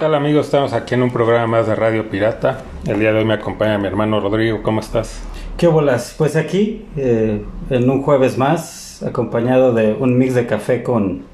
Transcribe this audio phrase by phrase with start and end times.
[0.00, 0.46] ¿Qué tal amigos?
[0.46, 2.62] Estamos aquí en un programa más de Radio Pirata.
[2.86, 4.62] El día de hoy me acompaña mi hermano Rodrigo.
[4.62, 5.20] ¿Cómo estás?
[5.58, 6.14] ¿Qué bolas?
[6.16, 11.24] Pues aquí, eh, en un jueves más, acompañado de un mix de café con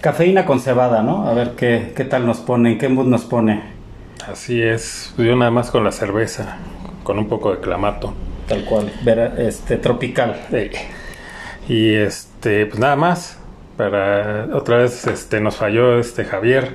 [0.00, 1.28] cafeína con cebada, ¿no?
[1.28, 3.62] A ver qué, qué tal nos pone, qué mood nos pone.
[4.28, 6.56] Así es, yo nada más con la cerveza,
[7.04, 8.12] con un poco de clamato.
[8.48, 10.34] Tal cual, vera- este, tropical.
[10.50, 10.70] Sí.
[11.72, 13.36] Y este, pues nada más.
[13.76, 16.74] Para otra vez este nos falló este Javier.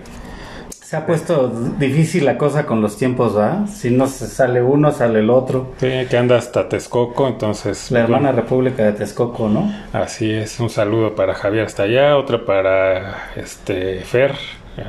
[0.95, 3.67] Se ha puesto difícil la cosa con los tiempos, ¿va?
[3.67, 5.73] Si no se sale uno, sale el otro.
[5.75, 9.69] Sí, que anda hasta Texcoco, entonces La pues, hermana República de Texcoco, ¿no?
[9.91, 14.35] Así es, un saludo para Javier hasta allá, otra para este Fer,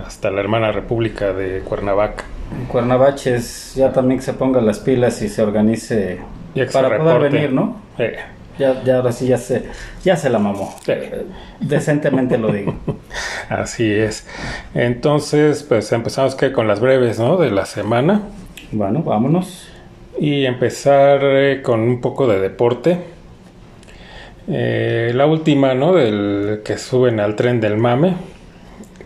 [0.07, 2.23] hasta la hermana República de Cuernavaca.
[2.69, 6.21] Cuernavaches ya también que se ponga las pilas y se organice
[6.55, 7.81] Ya que se para poder venir, ¿no?
[7.99, 8.15] Eh,
[8.59, 9.65] Ya, ya ahora sí ya se,
[10.03, 10.75] ya se la mamó.
[10.85, 10.93] Sí.
[11.61, 12.75] Decentemente lo digo.
[13.49, 14.27] así es.
[14.75, 17.37] Entonces, pues empezamos que con las breves, ¿no?
[17.37, 18.23] De la semana
[18.73, 19.69] Bueno, vámonos.
[20.19, 22.99] y empezar eh, con un poco de deporte.
[24.49, 25.93] Eh, la última, ¿no?
[25.95, 28.15] Del que suben al tren del mame.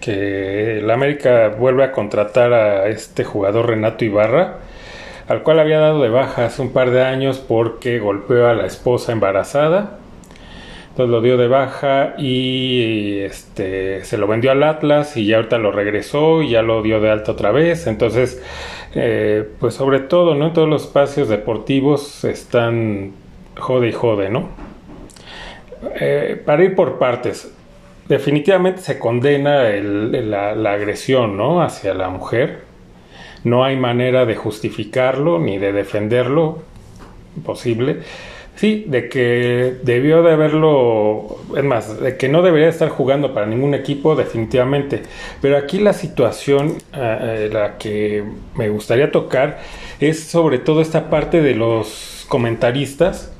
[0.01, 4.59] Que el América vuelve a contratar a este jugador Renato Ibarra,
[5.31, 8.67] al cual había dado de baja hace un par de años porque golpeó a la
[8.67, 10.01] esposa embarazada.
[10.89, 15.59] Entonces lo dio de baja y este se lo vendió al Atlas y ya ahorita
[15.59, 17.87] lo regresó y ya lo dio de alta otra vez.
[17.87, 18.43] Entonces,
[18.97, 20.49] eh, pues sobre todo, ¿no?
[20.49, 23.13] En todos los espacios deportivos están
[23.57, 24.49] jode y jode, ¿no?
[26.01, 27.55] Eh, para ir por partes,
[28.09, 31.63] definitivamente se condena la, la agresión, ¿no?
[31.63, 32.70] Hacia la mujer.
[33.45, 36.63] No hay manera de justificarlo ni de defenderlo
[37.45, 38.01] posible.
[38.57, 43.47] Sí, de que debió de haberlo, es más, de que no debería estar jugando para
[43.47, 45.03] ningún equipo, definitivamente.
[45.41, 48.23] Pero aquí la situación, eh, eh, la que
[48.57, 49.61] me gustaría tocar,
[49.99, 53.33] es sobre todo esta parte de los comentaristas,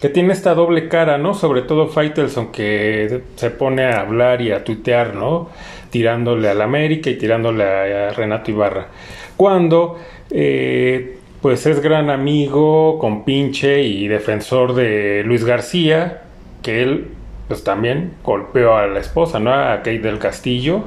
[0.00, 1.34] que tiene esta doble cara, ¿no?
[1.34, 5.50] Sobre todo Faitelson, que se pone a hablar y a tuitear, ¿no?
[5.90, 8.88] Tirándole al América y tirándole a, a Renato Ibarra.
[9.36, 9.98] Cuando,
[10.30, 16.22] eh, pues es gran amigo, compinche y defensor de Luis García,
[16.62, 17.08] que él,
[17.48, 19.52] pues también golpeó a la esposa, ¿no?
[19.52, 20.82] A Kate del Castillo.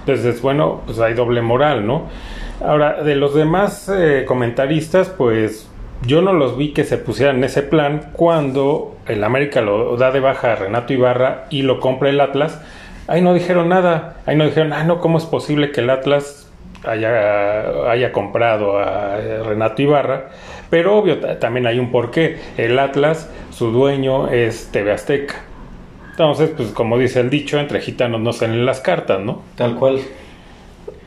[0.00, 2.08] Entonces, bueno, pues hay doble moral, ¿no?
[2.64, 5.68] Ahora, de los demás eh, comentaristas, pues
[6.06, 10.12] yo no los vi que se pusieran en ese plan cuando el América lo da
[10.12, 12.60] de baja a Renato Ibarra y lo compra el Atlas.
[13.08, 14.18] Ahí no dijeron nada.
[14.26, 16.37] Ahí no dijeron, ah, no, ¿cómo es posible que el Atlas
[16.84, 20.30] haya, haya comprado a eh, Renato Ibarra?
[20.70, 22.38] Pero obvio, ta- también hay un porqué.
[22.56, 25.36] El Atlas, su dueño es TV Azteca.
[26.10, 29.42] Entonces, pues como dice el dicho, entre gitanos no salen las cartas, ¿no?
[29.56, 30.00] Tal cual.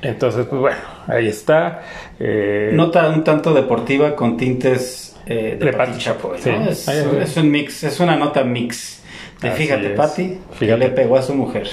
[0.01, 0.77] Entonces, pues bueno,
[1.07, 1.81] ahí está.
[2.19, 6.49] Eh, Nota un tanto deportiva con tintes eh, de, De Pati Pati Chapoy, Sí.
[6.49, 6.69] ¿no?
[6.69, 7.29] Es, Ahí es.
[7.31, 9.03] es un mix, es una nota mix.
[9.41, 9.97] De Así fíjate, es.
[9.97, 11.67] Pati, que le pegó a su mujer.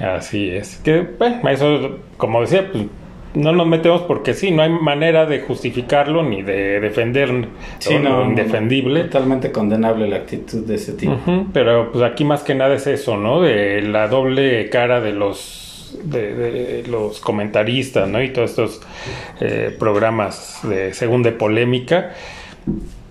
[0.00, 0.76] Así es.
[0.78, 2.84] Que, bueno, eso, como decía, pues
[3.34, 8.00] no nos metemos porque sí, no hay manera de justificarlo ni de defender Sí, lo
[8.00, 9.04] no, no, indefendible.
[9.04, 11.16] Totalmente condenable la actitud de ese tipo.
[11.52, 13.40] Pero pues aquí más que nada es eso, ¿no?
[13.40, 18.22] De la doble cara de los de, de los comentaristas, ¿no?
[18.22, 18.82] Y todos estos
[19.40, 22.12] eh, programas de según de polémica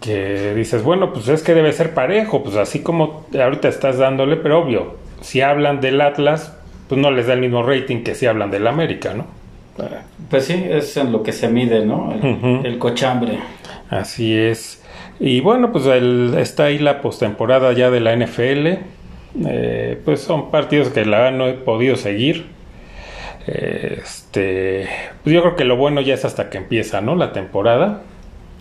[0.01, 4.35] que dices, bueno, pues es que debe ser parejo, pues así como ahorita estás dándole,
[4.35, 6.57] pero obvio, si hablan del Atlas,
[6.89, 9.42] pues no les da el mismo rating que si hablan del América, ¿no?
[10.29, 12.13] Pues sí, es en lo que se mide, ¿no?
[12.63, 13.39] El, cochambre.
[13.89, 14.81] Así es.
[15.19, 18.79] Y bueno, pues el- está ahí la postemporada ya de la NFL.
[19.47, 22.45] Eh, pues son partidos que la no he podido seguir.
[23.47, 24.87] Eh, Este,
[25.23, 27.15] pues yo creo que lo bueno ya es hasta que empieza, ¿no?
[27.15, 28.01] La temporada.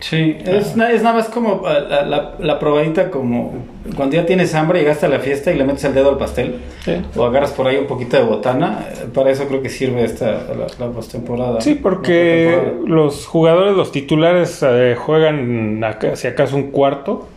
[0.09, 3.53] Sí, es, es nada más como ah, la, la- la probadita como
[3.95, 6.57] cuando ya tienes hambre, llegaste a la fiesta y le metes el dedo al pastel
[6.83, 7.01] Sí.
[7.15, 10.25] o agarras por ahí un poquito de botana, eh, para eso creo que sirve esta
[10.31, 11.61] la, la postemporada.
[11.61, 17.29] Sí, porque los jugadores, los titulares eh, juegan acá- si acaso un cuarto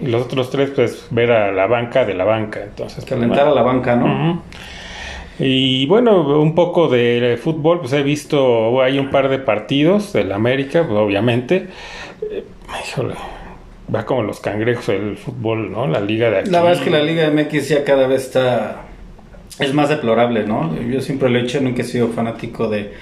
[0.00, 2.60] y los otros tres pues ver a la banca de la banca.
[2.62, 4.04] Entonces, calentar a la banca, ¿no?
[4.32, 4.40] Ujú.
[5.38, 10.30] Y bueno, un poco de fútbol, pues he visto, hay un par de partidos del
[10.32, 11.68] América, pues, obviamente.
[12.30, 12.44] Eh,
[12.88, 13.14] híjole,
[13.94, 15.86] va como los cangrejos el fútbol, ¿no?
[15.86, 16.50] La liga de aquí.
[16.50, 18.82] La verdad es que la Liga MX ya cada vez está
[19.58, 20.74] es más deplorable, ¿no?
[20.90, 22.92] Yo siempre lo he hecho, nunca he sido fanático de,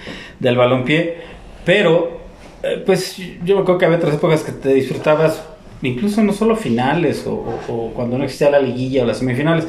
[0.40, 1.16] del balompié,
[1.64, 2.20] pero
[2.62, 5.44] eh, pues yo me acuerdo que había otras épocas que te disfrutabas,
[5.82, 9.66] incluso no solo finales o, o- o cuando no existía la liguilla o las semifinales,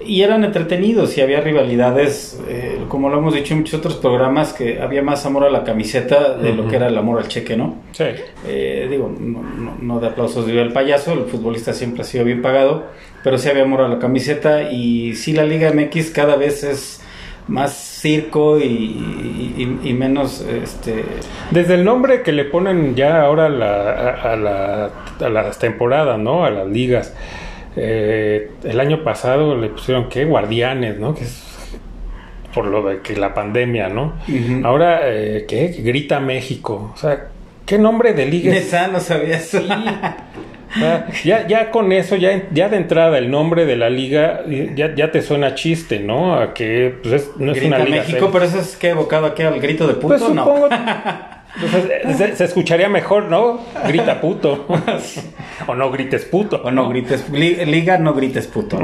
[0.00, 4.52] y eran entretenidos y había rivalidades, eh, como lo hemos dicho en muchos otros programas,
[4.52, 7.56] que había más amor a la camiseta de lo que era el amor al cheque,
[7.56, 7.76] ¿no?
[7.92, 8.04] Sí.
[8.46, 12.24] Eh, digo, no, no, no de aplausos digo el payaso, el futbolista siempre ha sido
[12.24, 12.84] bien pagado,
[13.24, 17.00] pero sí había amor a la camiseta y sí la Liga MX cada vez es
[17.48, 21.02] más circo y, y- y menos este
[21.50, 24.90] Desde el nombre que le ponen ya ahora a, la, a, a la-
[25.20, 26.44] a las temporadas, ¿no?
[26.44, 27.14] A las ligas.
[27.80, 30.24] Eh, el año pasado le pusieron, ¿qué?
[30.24, 31.14] Guardianes, ¿no?
[31.14, 31.44] Que es
[32.54, 34.14] por lo de que la pandemia, ¿no?
[34.28, 34.66] Ujú.
[34.66, 35.68] Ahora, eh, ¿qué?
[35.78, 36.92] Grita México.
[36.94, 37.28] O sea,
[37.66, 38.50] ¿qué nombre de liga?
[38.50, 39.58] Neta, no sabía eso.
[39.58, 44.42] O sea, ya, ya con eso, ya, ya de entrada, el nombre de la liga
[44.46, 46.34] eh, ya, ya te suena chiste, ¿no?
[46.34, 47.96] A que pues, es- no es Grita una liga.
[47.98, 48.32] México, seria.
[48.32, 50.44] pero eso es que evocado aquí al grito de puto, Pues no.
[50.44, 50.68] supongo.
[50.68, 50.80] pues,
[51.60, 53.60] se, se- se escucharía mejor, ¿no?
[53.86, 54.66] Grita puto.
[55.66, 56.60] o no grites puto.
[56.64, 58.78] O no grites, li- liga no grites puto.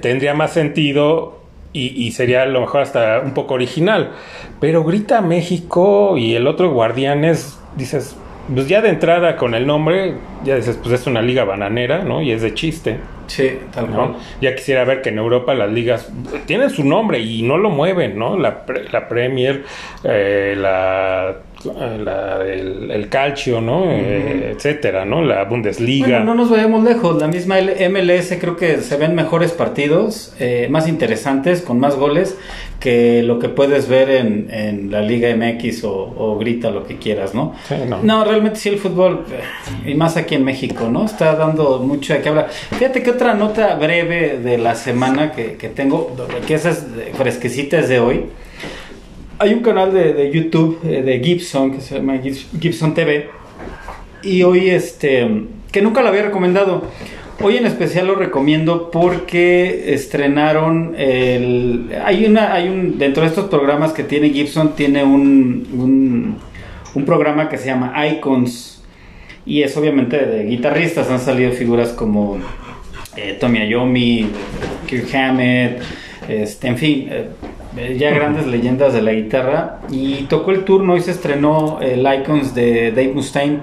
[0.00, 1.40] Tendría más sentido
[1.72, 4.12] y, y sería a lo mejor hasta un poco original.
[4.60, 8.14] Pero grita México y el otro Guardianes, dices,
[8.54, 12.22] pues ya de entrada con el nombre, ya dices, pues es una liga bananera, ¿no?
[12.22, 12.98] Y es de chiste.
[13.28, 14.12] Sí, tal cual.
[14.12, 14.16] ¿no?
[14.40, 16.10] Ya quisiera ver que en Europa las ligas
[16.46, 18.36] tienen su nombre y no lo mueven, ¿no?
[18.38, 19.64] La, pre- la Premier,
[20.04, 23.84] eh, la, la- el, el Calcio, ¿no?
[23.90, 25.22] Eh, etcétera, ¿no?
[25.22, 26.06] La Bundesliga.
[26.08, 27.20] Bueno, no nos vayamos lejos.
[27.20, 32.36] La misma MLS creo que se ven mejores partidos, eh, más interesantes, con más goles,
[32.80, 36.96] que lo que puedes ver en, en la Liga MX o, o grita lo que
[36.98, 37.54] quieras, ¿no?
[37.68, 38.24] Sí, no.
[38.24, 41.04] realmente sí el fútbol, eh, y más aquí en México, ¿no?
[41.04, 42.48] Está dando mucho de qué hablar.
[42.50, 46.16] Fíjate que otra nota breve de la semana que, que tengo,
[46.46, 46.84] que esa es
[47.14, 48.24] fresquecita es de hoy.
[49.42, 53.28] Hay un canal de, de YouTube eh, de Gibson que se llama Gibs- Gibson TV
[54.22, 55.28] y hoy este
[55.72, 56.84] que nunca lo había recomendado.
[57.40, 63.46] Hoy en especial lo recomiendo porque estrenaron el hay una hay un dentro de estos
[63.46, 66.38] programas que tiene Gibson tiene un
[66.94, 68.80] un, programa que se llama Icons
[69.44, 72.38] y es obviamente de guitarristas han salido figuras como
[73.16, 74.28] eh, Tommy Iommi,
[74.86, 75.82] Kirk Hammett,
[76.28, 77.26] este, en fin, eh,
[77.98, 79.80] ya grandes leyendas de la guitarra.
[79.90, 83.60] Y tocó el turno, hoy se estrenó el Icons de Dave Mustaine.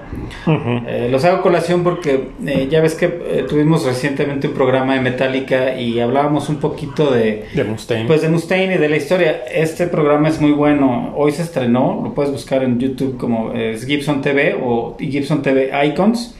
[0.86, 5.00] Eh, los hago colación porque eh, ya ves que eh, tuvimos recientemente un programa de
[5.00, 8.06] Metallica y hablábamos un poquito de, De Mustaine.
[8.06, 9.42] pues de Mustaine y de la historia.
[9.52, 11.12] Este programa es muy bueno.
[11.16, 15.42] Hoy se estrenó, lo puedes buscar en YouTube como eh, es Gibson TV o Gibson
[15.42, 16.36] TV Icons.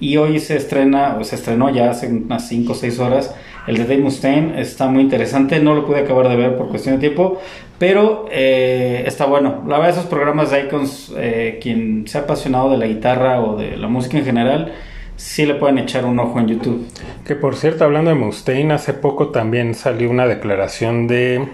[0.00, 3.34] Y hoy se estrena, o se estrenó ya hace unas 5 o 6 horas,
[3.66, 4.60] el de Dave Mustaine.
[4.60, 7.40] Está muy interesante, no lo pude acabar de ver por cuestión de tiempo,
[7.78, 9.64] pero eh, está bueno.
[9.66, 13.76] La verdad, esos programas de Icons, eh, quien sea apasionado de la guitarra o de
[13.76, 14.72] la música en general,
[15.16, 16.86] sí le pueden echar un ojo en YouTube.
[17.26, 21.46] Que por cierto, hablando de Mustaine, hace poco también salió una declaración de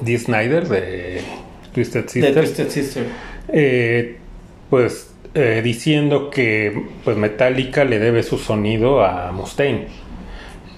[0.00, 1.22] Dee Snyder de
[1.72, 2.34] Twisted De Sister.
[2.34, 3.06] Twisted Sister.
[3.48, 4.18] eh,
[4.68, 9.86] pues eh, diciendo que pues Metallica le debe su sonido a Mustaine.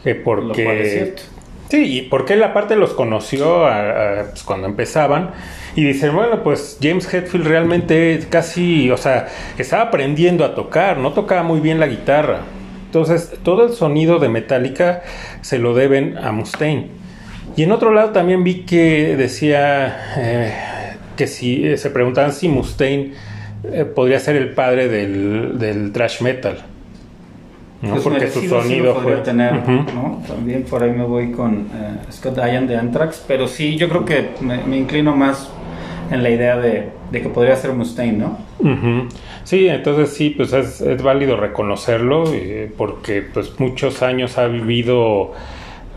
[0.04, 1.23] Que porque Lo cual es cierto.
[1.70, 5.30] Sí, y porque él aparte los conoció a- a, pues, cuando empezaban
[5.75, 9.26] y dicen, bueno, pues James Hetfield realmente casi, o sea,
[9.58, 12.40] estaba aprendiendo a tocar, no tocaba muy bien la guitarra.
[12.87, 15.02] Entonces, todo el sonido de Metallica
[15.40, 16.88] se lo deben a Mustaine.
[17.56, 20.52] Y en otro lado también vi que decía eh,
[21.16, 23.14] que si eh, se preguntaban si Mustaine
[23.64, 26.62] eh, podría ser el padre del, del thrash metal.
[27.85, 27.91] ¿No?
[27.93, 29.25] Pues Porque su sí sonido podría fue...
[29.25, 29.53] tener.
[29.95, 30.23] ¿no?
[30.26, 34.05] También por ahí me voy con eh, Scott Ian de Anthrax, pero sí, yo creo
[34.05, 35.50] que me, me inclino más
[36.11, 38.38] en la idea de, de que podría ser Mustaine, ¿no?
[39.45, 45.33] Sí, entonces sí, pues es, es válido reconocerlo eh, porque pues muchos años ha vivido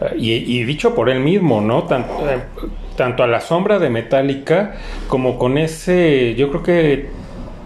[0.02, 1.84] eh, y, y dicho por él mismo, ¿no?
[1.84, 2.40] Tan- eh,
[2.98, 4.76] tanto a la sombra de Metallica
[5.08, 7.06] como con ese, yo creo que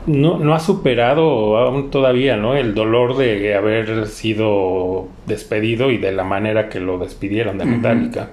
[0.08, 2.56] no, no ha superado aún todavía, ¿no?
[2.56, 7.66] El dolor de haber sido despedido y de la manera que lo despidieron de.
[7.66, 8.30] Metallica,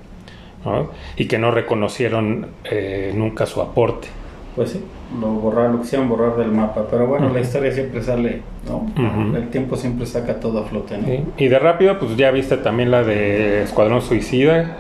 [0.64, 0.90] ¿no?
[1.16, 4.08] Y que no reconocieron eh, nunca su aporte.
[4.56, 4.84] Pues sí,
[5.20, 8.90] lo borrar, lo quisieron borrar del mapa, pero bueno, la historia siempre sale, ¿no?
[9.37, 11.06] El tiempo siempre saca todo a flote, ¿no?
[11.06, 11.22] Sí.
[11.37, 14.78] Y de rápido, pues ya viste también la de Escuadrón Suicida.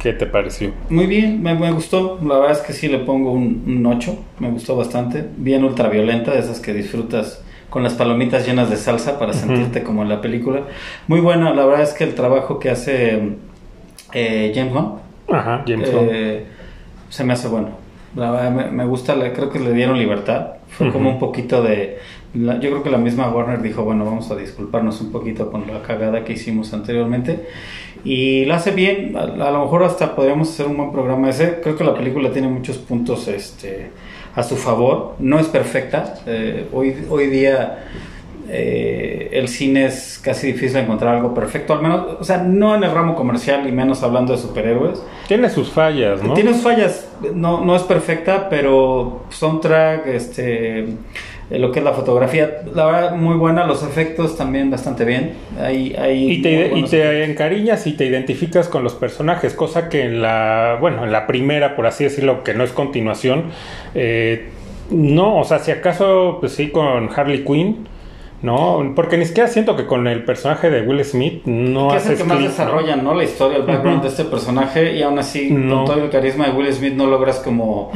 [0.00, 0.72] ¿Qué te pareció?
[0.88, 2.18] Muy bien, me, me gustó.
[2.22, 4.16] La verdad es que sí le pongo un, un 8.
[4.38, 5.26] Me gustó bastante.
[5.36, 10.02] Bien ultraviolenta, de esas que disfrutas con las palomitas llenas de salsa para sentirte como
[10.02, 10.62] en la película.
[11.06, 13.20] Muy buena, la verdad es que el trabajo que hace
[14.12, 14.92] eh, James Gunn
[15.28, 16.44] Ajá, James eh,
[17.10, 17.70] se me hace bueno.
[18.16, 20.54] La verdad, me, me gusta, le- creo que le dieron libertad.
[20.68, 21.98] Fue como un poquito de...
[22.34, 25.66] la- yo creo que la misma Warner dijo, bueno, vamos a disculparnos un poquito con
[25.68, 27.46] la cagada que hicimos anteriormente.
[28.04, 31.60] Y la hace bien, a, a lo mejor hasta podríamos hacer un buen programa ese.
[31.62, 33.90] Creo que la película tiene muchos puntos este,
[34.34, 35.16] a su favor.
[35.18, 36.14] No es perfecta.
[36.26, 37.86] Eh, hoy, hoy día
[38.52, 42.82] eh, el cine es casi difícil encontrar algo perfecto, al menos, o sea, no en
[42.82, 45.00] el ramo comercial y menos hablando de superhéroes.
[45.28, 46.34] Tiene sus fallas, ¿no?
[46.34, 50.86] Tiene sus fallas, no, no es perfecta, pero soundtrack, este,
[51.58, 55.32] lo que es la fotografía, la verdad muy buena, los efectos también bastante bien.
[55.60, 60.02] Hay, hay Y te, y te encariñas y te identificas con los personajes, cosa que
[60.02, 63.44] en la, bueno, en la primera, por así decirlo, que no es continuación,
[63.94, 64.50] eh,
[64.90, 67.86] no, o sea, si acaso, pues sí, con Harley Quinn,
[68.42, 72.06] no, porque ni siquiera siento que con el personaje de Will Smith no que es
[72.08, 73.14] el que más desarrollan, ¿no?
[73.14, 75.84] La historia, el background de este personaje y aún así No.
[75.84, 77.90] con todo el carisma de Will Smith no logras como,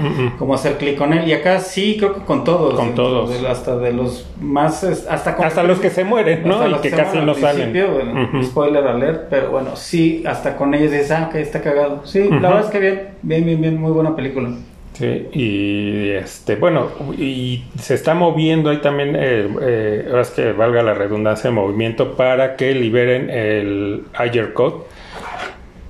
[0.54, 3.30] hacer clic con él y acá sí creo que con todos, Con todos.
[3.44, 6.66] hasta de los más hasta con Hasta los que se mueren, ¿no?
[6.66, 7.72] Y los que casi no al salen.
[7.72, 8.42] bueno, Ujú.
[8.44, 12.02] Spoiler alert, pero bueno, sí, hasta con ellos dices, ah, que está cagado.
[12.04, 14.50] Sí, la verdad es que bien, bien, bien, bien, muy buena película.
[14.94, 20.84] Sí, y este, bueno, y se está moviendo ahí también, eh, eh, es que valga
[20.84, 24.84] la redundancia, el movimiento para que liberen el Ayer Code,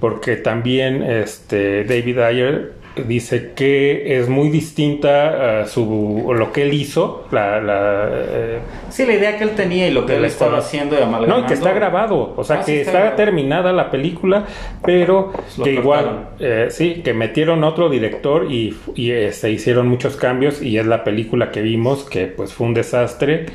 [0.01, 6.75] porque también este David Ayer dice que es muy distinta a su lo que él
[6.75, 8.59] hizo, la, la, eh,
[8.91, 11.41] Sí, la idea que él tenía y lo que él estaba haciendo y amalgamando.
[11.41, 14.45] No, y que está grabado, o sea, Ah, sí, que está terminada la película,
[14.85, 20.17] pero Pues que igual, eh, sí, que metieron otro director y, y, se hicieron muchos
[20.17, 23.47] cambios y es la película que vimos que pues fue un desastre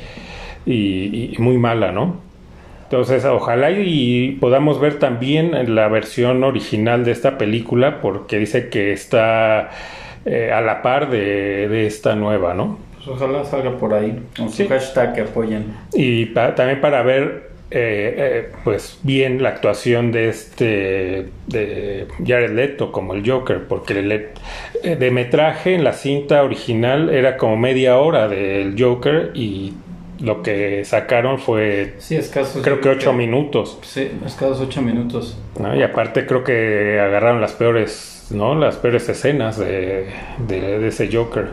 [0.65, 2.28] y, y muy mala, ¿no?
[2.89, 8.91] Entonces, ojalá y podamos ver también la versión original de esta película porque dice que
[8.93, 9.69] está
[10.25, 12.79] eh, a la par de, de esta nueva, ¿no?
[12.95, 15.65] Pues ojalá salga por ahí, con su hashtag que apoyen.
[15.93, 22.49] Y pa- también para ver eh, eh, pues bien la actuación de este de Jared
[22.55, 24.29] Leto como el Joker porque le-
[24.83, 29.73] eh, de metraje en la cinta original era como media hora del Joker y
[30.21, 32.61] lo que sacaron fue Sí, escasos.
[32.63, 35.37] creo que ocho minutos Sí, escasos ocho minutos.
[35.59, 35.75] ¿no?
[35.75, 40.07] y aparte creo que agarraron las peores no las peores escenas de,
[40.47, 41.47] de- de ese Joker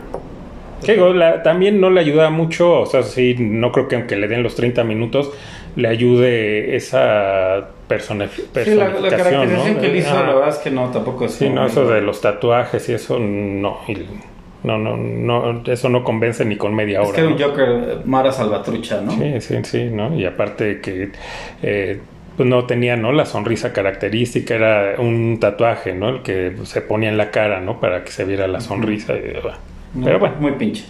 [0.83, 4.15] que digo, la- también no le ayuda mucho, o sea, sí, no creo que aunque
[4.15, 5.31] le den los 30 minutos,
[5.75, 8.43] le ayude esa persona, Sí,
[8.75, 9.79] la, la caracterización ¿no?
[9.81, 12.21] que él hizo, la verdad es que no, tampoco es Sí, no, eso de los
[12.21, 14.05] tatuajes y eso no, y-
[14.67, 17.09] no, no, no, eso no convence ni con media hora.
[17.09, 17.47] Es que era un ¿no?
[17.47, 19.11] Joker eh, Mara Salvatrucha, ¿no?
[19.13, 20.13] Sí, sí, sí, ¿no?
[20.17, 21.11] Y aparte que
[21.63, 21.99] eh,
[22.35, 23.11] pues no tenía, ¿no?
[23.11, 26.09] La sonrisa característica, era un tatuaje, ¿no?
[26.09, 27.79] El que se ponía en la cara, ¿no?
[27.79, 29.13] Para que se viera la sonrisa.
[29.15, 29.33] y.
[29.97, 30.85] No, Pero bueno, Muy pinche.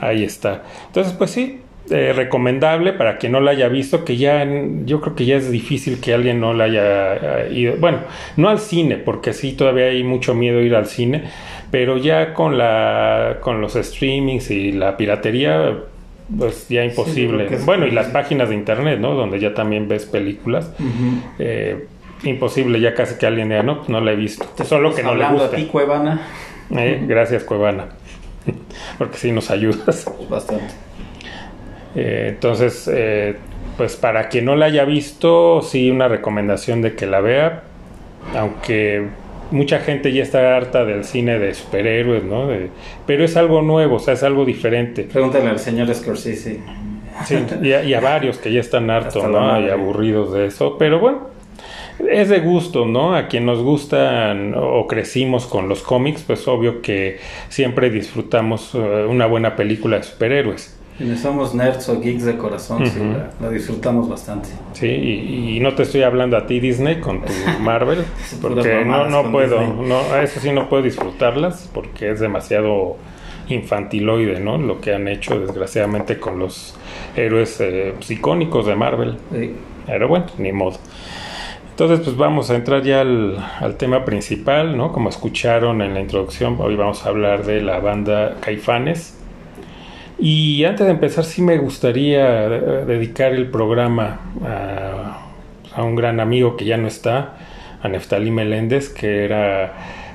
[0.00, 0.62] Ahí está.
[0.86, 5.00] Entonces, pues sí, eh, recomendable para quien no la haya visto, que ya en- yo
[5.00, 7.14] creo que ya es difícil que alguien no la haya
[7.46, 7.74] eh, ido.
[7.78, 7.98] Bueno,
[8.36, 11.24] no al cine, porque sí todavía hay mucho miedo ir al cine,
[11.72, 15.74] pero ya con la con los streamings y la piratería
[16.38, 17.48] pues ya imposible.
[17.64, 19.14] bueno, y las páginas de internet, ¿no?
[19.14, 20.70] Donde ya también ves películas.
[21.40, 21.88] Eh,
[22.22, 24.46] imposible ya casi que alguien diga, no, pues no la he visto.
[24.64, 25.56] Solo que no le Hablando gusta.
[25.56, 26.20] a ti, Cuevana,
[26.76, 27.86] Eh, gracias, Cuevana.
[28.98, 30.06] Porque sí nos ayudas.
[30.30, 30.72] bastante.
[31.94, 33.36] Eh, entonces, eh,
[33.76, 37.64] pues para quien no la haya visto, sí una recomendación de que la vea,
[38.38, 39.08] aunque
[39.52, 42.46] mucha gente ya está harta del cine de superhéroes, ¿no?
[42.48, 42.70] De-
[43.06, 45.04] pero es algo nuevo, o sea, es algo diferente.
[45.04, 46.60] Pregúntale al señor Scorsese.
[47.26, 49.60] Sí, y, a, y a varios que ya están hartos, ¿no?
[49.60, 51.28] Y aburridos de eso, pero bueno,
[52.10, 53.14] es de gusto, ¿no?
[53.14, 57.18] A quien nos gustan o crecimos con los cómics, pues obvio que
[57.48, 58.78] siempre disfrutamos eh,
[59.08, 60.78] una buena película de superhéroes.
[61.20, 64.50] Somos nerds o geeks de corazón, sí, la, la disfrutamos bastante.
[64.72, 68.04] Sí, y, y no te estoy hablando a ti Disney con tu Marvel,
[68.40, 69.88] porque no, no puedo, Disney.
[69.88, 72.98] no, a eso sí no puedo disfrutarlas, porque es demasiado
[73.48, 74.58] infantiloide, ¿no?
[74.58, 76.76] Lo que han hecho desgraciadamente con los
[77.16, 79.16] héroes eh, pues, icónicos de Marvel.
[79.32, 79.54] Sí.
[79.86, 80.78] Pero bueno, ni modo.
[81.70, 84.92] Entonces, pues vamos a entrar ya al, al tema principal, ¿no?
[84.92, 89.18] Como escucharon en la introducción, hoy vamos a hablar de la banda Caifanes.
[90.24, 95.20] Y antes de empezar, sí me gustaría eh, dedicar el programa a,
[95.74, 97.34] a un gran amigo que ya no está,
[97.82, 99.72] a Neftalí Meléndez, que era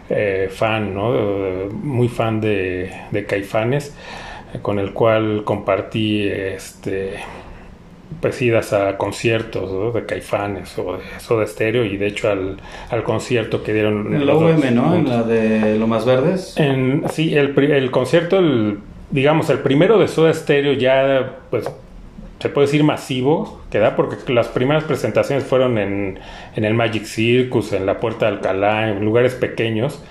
[0.10, 1.12] eh, fan, ¿no?
[1.72, 3.94] Muy fan de, de Caifanes,
[4.54, 7.16] eh, con el cual compartí este
[8.22, 9.92] pues idas a conciertos ¿no?
[9.92, 12.56] de Caifanes o de Soda Stereo y de hecho al,
[12.90, 14.96] al concierto que dieron en la UM, ¿no?
[14.96, 16.56] En la de Lo Más Verdes.
[16.56, 18.80] En, sí, el, el concierto, el,
[19.12, 21.70] digamos, el primero de Soda Stereo ya, pues
[22.40, 26.20] se puede decir masivo, que da porque las primeras presentaciones fueron en,
[26.56, 30.04] en, el Magic Circus, en la Puerta de Alcalá, en lugares pequeños.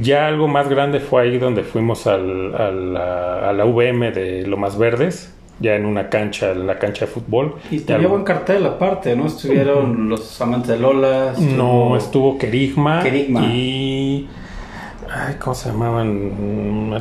[0.00, 4.56] Ya algo más grande fue ahí donde fuimos al, al, a, la VM de Lo
[4.56, 7.56] Más Verdes, ya en una cancha, en la cancha de fútbol.
[7.70, 9.26] Y tenía buen cartel aparte, ¿no?
[9.26, 11.34] Estuvieron los amantes de Lola.
[11.38, 14.26] No, estuvo Kerigma, y...
[15.10, 16.92] Ay, ¿cómo se llamaban?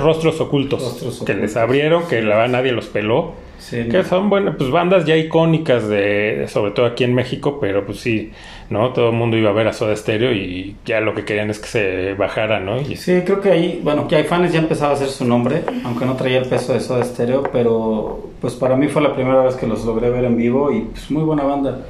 [0.00, 0.82] Rostros ocultos.
[0.82, 3.34] Rostros que les abrieron, que la nadie los peló
[3.70, 8.00] que son, bueno, pues bandas ya icónicas de, sobre todo aquí en México, pero pues
[8.00, 8.32] sí,
[8.70, 8.92] ¿no?
[8.92, 11.58] Todo el mundo iba a ver a Soda Stereo y ya lo que querían es
[11.58, 12.80] que se bajara, ¿no?
[12.80, 12.96] Y...
[12.96, 16.06] Sí, creo que ahí, bueno, que hay fans ya empezaba a hacer su nombre, aunque
[16.06, 19.56] no traía el peso de Soda Stereo, pero pues para mí fue la primera vez
[19.56, 21.80] que los logré ver en vivo y pues muy buena banda.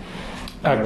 [0.65, 0.83] A,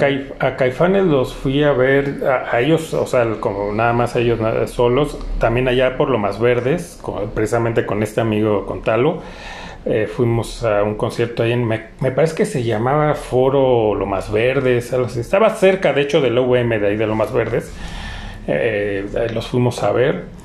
[0.46, 4.38] a, Caifanes los fui a ver, a, ellos, o sea, como nada más a ellos
[4.70, 7.00] solos, también allá por lo más verdes,
[7.34, 9.22] precisamente con este amigo Contalo.
[9.84, 11.80] Eh, fuimos a un concierto ahí en, me,
[12.14, 16.86] parece que se llamaba Foro Lo Más Verdes, estaba cerca de hecho del OVM de
[16.86, 17.72] ahí de Lo Más Verdes,
[18.46, 20.41] eh, los fuimos a ver.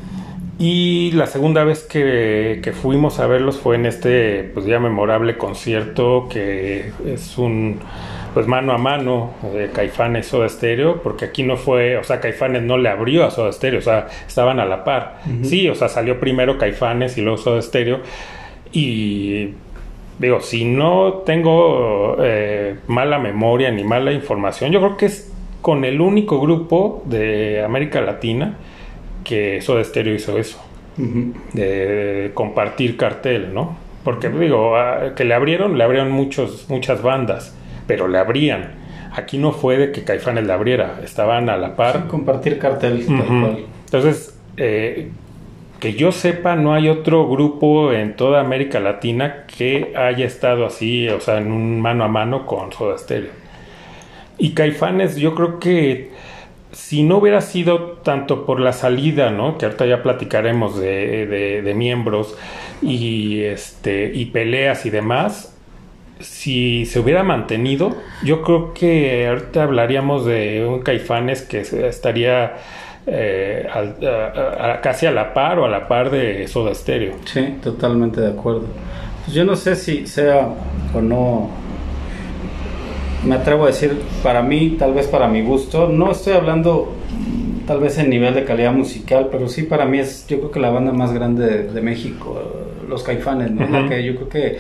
[0.60, 5.38] Y la segunda vez que, que, fuimos a verlos fue en este pues ya memorable
[5.38, 7.80] concierto que es un
[8.38, 12.62] pues mano a mano de Caifanes Soda Stereo, porque aquí no fue, o sea, Caifanes
[12.62, 15.22] no le abrió a Soda Stereo, o sea, estaban a la par.
[15.42, 18.02] Sí, o sea, salió primero Caifanes y luego Soda Stereo,
[18.72, 19.54] y
[20.20, 25.84] digo, si no tengo eh, mala memoria ni mala información, yo creo que es con
[25.84, 28.58] el único grupo de América Latina
[29.28, 30.58] que Soda Stereo hizo eso,
[31.54, 33.78] de, compartir cartel, ¿no?
[34.04, 34.74] Porque digo,
[35.16, 37.56] que le abrieron, le abrieron muchos, muchas bandas,
[37.88, 38.76] pero le abrían.
[39.14, 42.08] Aquí no fue de que Caifanes le abriera, estaban a la par.
[42.08, 43.06] compartir cartel.
[43.86, 45.12] Entonces, eh,
[45.82, 51.10] que yo sepa, no hay otro grupo en toda América Latina que haya estado así,
[51.10, 53.32] o sea, en un mano a mano con Soda Stereo.
[54.38, 56.12] Y Caifanes, yo creo que
[56.78, 59.58] si no hubiera sido tanto por la salida, ¿no?
[59.58, 61.26] Que ahorita ya platicaremos de,
[61.64, 62.38] de, miembros
[62.84, 65.56] y este y peleas y demás.
[66.20, 72.58] Si se hubiera mantenido, yo creo que ahorita hablaríamos de un Caifanes que estaría
[73.08, 73.68] eh,
[74.84, 77.16] casi a la par o a la par de Soda Stereo.
[77.26, 78.66] Sí, totalmente de acuerdo.
[79.26, 80.48] Pues yo no sé si sea
[80.94, 81.50] o no,
[83.26, 86.94] me atrevo a decir, para mí, tal vez para mi gusto, no estoy hablando
[87.66, 90.60] tal vez en nivel de calidad musical, pero sí para mí es, yo creo que
[90.60, 92.42] la banda más grande de, México,
[92.88, 93.90] los Caifanes, ¿no?
[93.90, 94.58] que yo creo que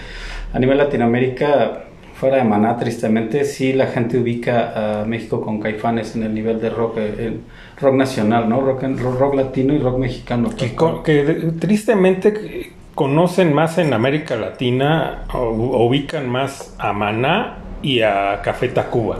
[0.53, 1.83] a nivel Latinoamérica
[2.17, 6.59] fuera de Maná, tristemente, sí la gente ubica a México con Caifanes en el nivel
[6.59, 7.41] de rock, el
[7.79, 8.59] rock nacional, ¿no?
[8.59, 10.49] Rock, rock latino y rock mexicano.
[10.55, 15.51] Que, tristemente conocen más en América Latina, o,
[15.85, 19.19] ubican más a Maná y a Café Tacuba.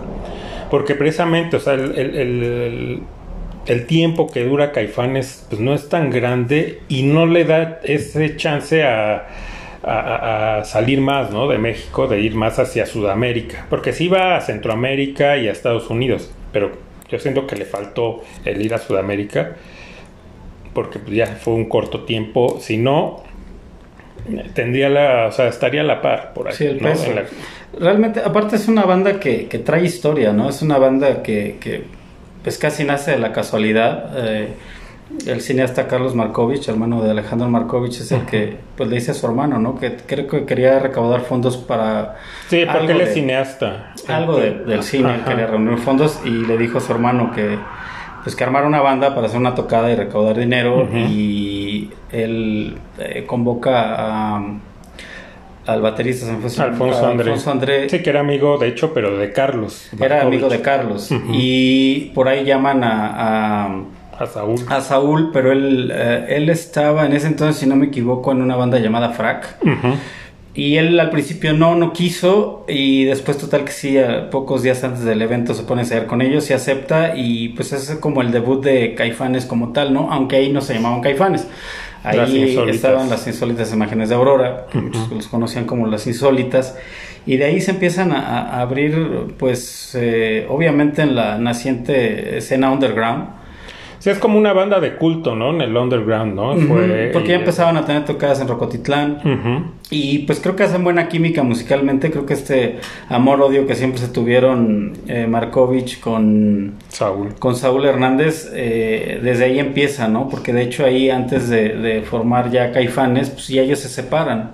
[0.70, 3.02] Porque precisamente, o sea, el,
[3.66, 8.36] el, tiempo que dura Caifanes pues no es tan grande y no le da ese
[8.36, 9.28] chance a
[9.88, 11.48] a, salir más ¿no?
[11.48, 15.90] de México, de ir más hacia Sudamérica, porque sí va a Centroamérica y a Estados
[15.90, 16.72] Unidos, pero
[17.10, 19.56] yo siento que le faltó el ir a Sudamérica,
[20.74, 23.24] porque pues, ya fue un corto tiempo, si no,
[24.54, 26.54] tendría la, o sea, estaría a la par por ahí.
[27.80, 30.50] Realmente, aparte es una banda que, trae historia, ¿no?
[30.50, 31.86] Es una banda que, que
[32.44, 34.12] pues casi nace de la casualidad.
[34.16, 34.54] Eh,
[35.26, 39.14] el cineasta Carlos Markovich, hermano de Alejandro Markovich, es el que pues le dice a
[39.14, 39.80] su hermano, ¿no?
[39.80, 42.16] Que creo que quería recaudar fondos para...
[42.50, 43.94] Sí, porque él es cineasta.
[44.08, 47.58] Algo del cine, quería reunir fondos y le dijo a su hermano que
[48.24, 53.24] pues que armara una banda para hacer una tocada y recaudar dinero y él eh,
[53.26, 54.42] convoca a
[55.68, 56.26] al baterista
[56.64, 57.06] Alfonso,
[57.52, 57.90] André.
[57.90, 59.90] Sí, que era amigo, de hecho, pero de Carlos.
[60.00, 61.10] Era amigo de Carlos.
[61.32, 63.84] Y por ahí llaman a
[64.20, 64.60] a Saúl.
[64.68, 68.42] A Saúl, pero él, eh, él estaba en ese entonces, si no me equivoco, en
[68.42, 69.58] una banda llamada Frac.
[70.56, 73.96] Y él al principio no, no quiso y después total que sí,
[74.32, 77.72] pocos días antes del evento se pone a hacer con ellos y acepta y pues
[77.74, 80.12] ese es como el debut de Caifanes como tal, ¿no?
[80.12, 81.48] Aunque ahí no se llamaban Caifanes.
[82.08, 86.76] Ahí estaban las insólitas imágenes de Aurora, muchos los conocían como las insólitas.
[87.26, 93.28] Y de ahí se empiezan a, abrir, pues, eh, obviamente en la naciente escena underground
[94.08, 95.50] Sí, es como una banda de culto, ¿no?
[95.54, 96.56] En el underground, ¿no?
[96.56, 99.74] Fue- porque y- ya empezaban a tener tocadas en Rocotitlán.
[99.90, 102.10] Y pues creo que hacen buena química musicalmente.
[102.10, 102.78] Creo que este
[103.10, 107.36] amor-odio que siempre se tuvieron eh, Markovich con, Saúl.
[107.38, 110.30] con Saúl Hernández, eh, desde ahí empieza, ¿no?
[110.30, 114.52] Porque de hecho ahí antes de, de formar ya Caifanes, pues ya ellos se separan.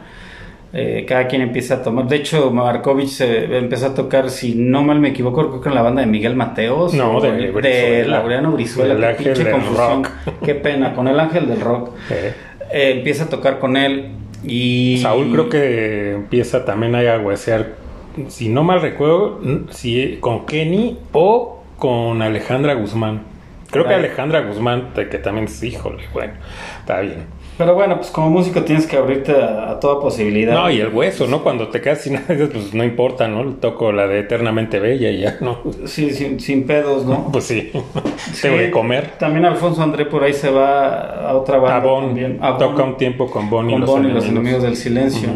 [0.75, 2.07] Eh, cada quien empieza a tomar.
[2.07, 5.75] De hecho, Markovich se empezó a tocar, si no mal me equivoco, creo que en
[5.75, 6.95] la banda de Miguel Mateos.
[6.95, 8.17] No, de de, Brizuela.
[8.17, 8.95] Laureano Brizuela.
[8.95, 10.03] Qué Ángel pinche del confusión.
[10.03, 10.11] Rock.
[10.43, 11.91] Qué pena, con el ángel del rock.
[12.09, 12.33] Eh,
[12.73, 14.07] Eh, empieza a tocar con él
[14.43, 14.97] y...
[14.97, 17.75] Saúl creo que empieza también a huesear,
[18.29, 23.21] si no mal recuerdo, si con Kenny o con Alejandra Guzmán.
[23.69, 23.93] Creo que.
[23.93, 26.33] Alejandra Guzmán, de que también es, híjole, bueno,
[26.79, 27.25] está bien.
[27.57, 30.53] Pero bueno, pues como músico tienes que abrirte a, a toda posibilidad.
[30.53, 31.43] No, y el hueso, ¿no?
[31.43, 33.45] Cuando te quedas sin nada, pues no importa, ¿no?
[33.53, 35.59] Toco la de Eternamente Bella y ya, ¿no?
[35.85, 37.29] Sí, sin, sin pedos, ¿no?
[37.31, 37.71] Pues sí,
[38.17, 39.11] Sí, tengo que comer.
[39.19, 41.77] También Alfonso André por ahí se va a otra banda.
[41.77, 42.39] A Bon, también.
[42.41, 44.29] A Bon, toca un tiempo con Bon y con los, Bon y los enemigos.
[44.31, 45.29] enemigos del silencio.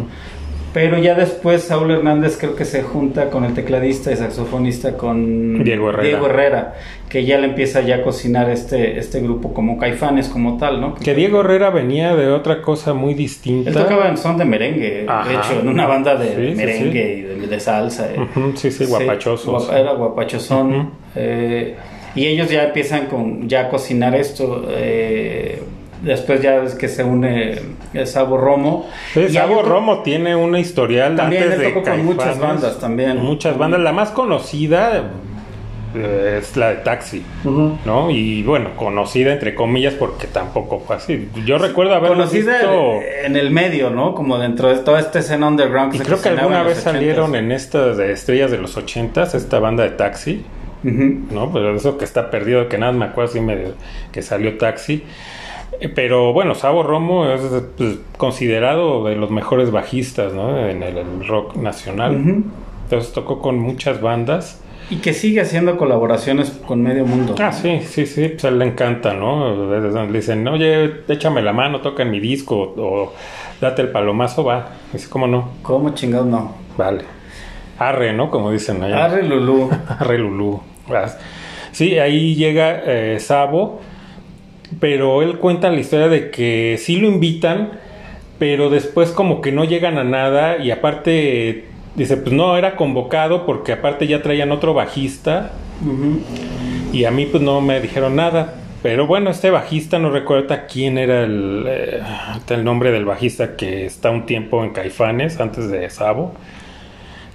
[0.80, 5.64] Pero ya después Saúl Hernández creo que se junta con el tecladista y saxofonista con
[5.64, 6.08] Diego Herrera.
[6.08, 6.76] Diego Herrera,
[7.10, 10.94] que ya le empieza ya a cocinar este, este grupo como Caifanes como tal, ¿no?
[10.94, 13.72] Que Diego Herrera venía de otra cosa muy distinta.
[13.72, 15.28] Él tocaba en son de merengue, Ajá.
[15.28, 18.12] de hecho, en una banda de Sí, sí, merengue y de, de salsa.
[18.14, 18.18] eh.
[18.54, 19.48] Sí, sí, guapachosos.
[19.68, 20.92] guapa- era guapachosón.
[21.16, 21.76] Eh,
[22.14, 24.68] y ellos ya empiezan con ya a cocinar esto.
[24.70, 25.60] eh,
[26.02, 27.60] después ya es que se une
[27.94, 28.88] el Sabo Romo.
[29.32, 32.16] Sabo otro- Romo tiene una historial También antes él de tocó con Caifanes.
[32.16, 33.18] muchas bandas también.
[33.18, 33.80] Muchas bandas.
[33.82, 35.04] La más conocida
[35.96, 37.24] eh, es la de Taxi.
[37.86, 38.12] ¿no?
[38.12, 41.30] Y bueno, conocida entre comillas porque tampoco fue así.
[41.46, 43.00] Yo recuerdo haber Conocida visto...
[43.24, 44.14] en el medio, ¿no?
[44.14, 45.96] Como dentro de toda esta escena underground.
[45.96, 47.38] Y se creo que alguna vez salieron 80s.
[47.40, 50.44] en estas de estrellas de los ochentas, esta banda de Taxi.
[50.84, 51.52] ¿no?
[51.52, 53.74] Pero eso que está perdido, que nada me acuerdo así medio
[54.12, 55.04] que salió Taxi.
[55.96, 57.42] Pero bueno, Sabo Romo es
[57.78, 60.68] pues, considerado de los mejores bajistas, ¿no?
[60.68, 62.44] En el, el rock nacional.
[62.84, 64.62] Entonces tocó con muchas bandas.
[64.90, 67.36] Y que sigue haciendo colaboraciones con medio mundo.
[67.40, 69.70] Ah, sí, sí, sí, pues a él le encanta, ¿no?
[69.70, 73.14] Le dicen, oye, échame la mano, toca en mi disco, o
[73.60, 74.70] date el palomazo, va.
[74.94, 75.50] Dice, ¿cómo no?
[75.62, 76.56] ¿Cómo chingados no?
[76.78, 77.04] Vale.
[77.78, 78.32] Arre, ¿no?
[78.32, 79.06] Como dicen allá.
[79.06, 79.70] Arre Lulú.
[80.00, 80.62] Arre Lulú.
[81.72, 83.82] Sí, ahí llega eh, Sabo,
[84.80, 87.72] pero él cuenta la historia de que sí lo invitan,
[88.40, 93.46] pero después como que no llegan a nada y aparte dice, pues no, era convocado
[93.46, 95.52] porque aparte ya traían otro bajista
[96.94, 98.56] y a mí pues no me dijeron nada.
[98.84, 102.00] Pero bueno, este bajista no recuerda quién era el, eh,
[102.50, 106.36] el nombre del bajista que está un tiempo en Caifanes antes de Sabo.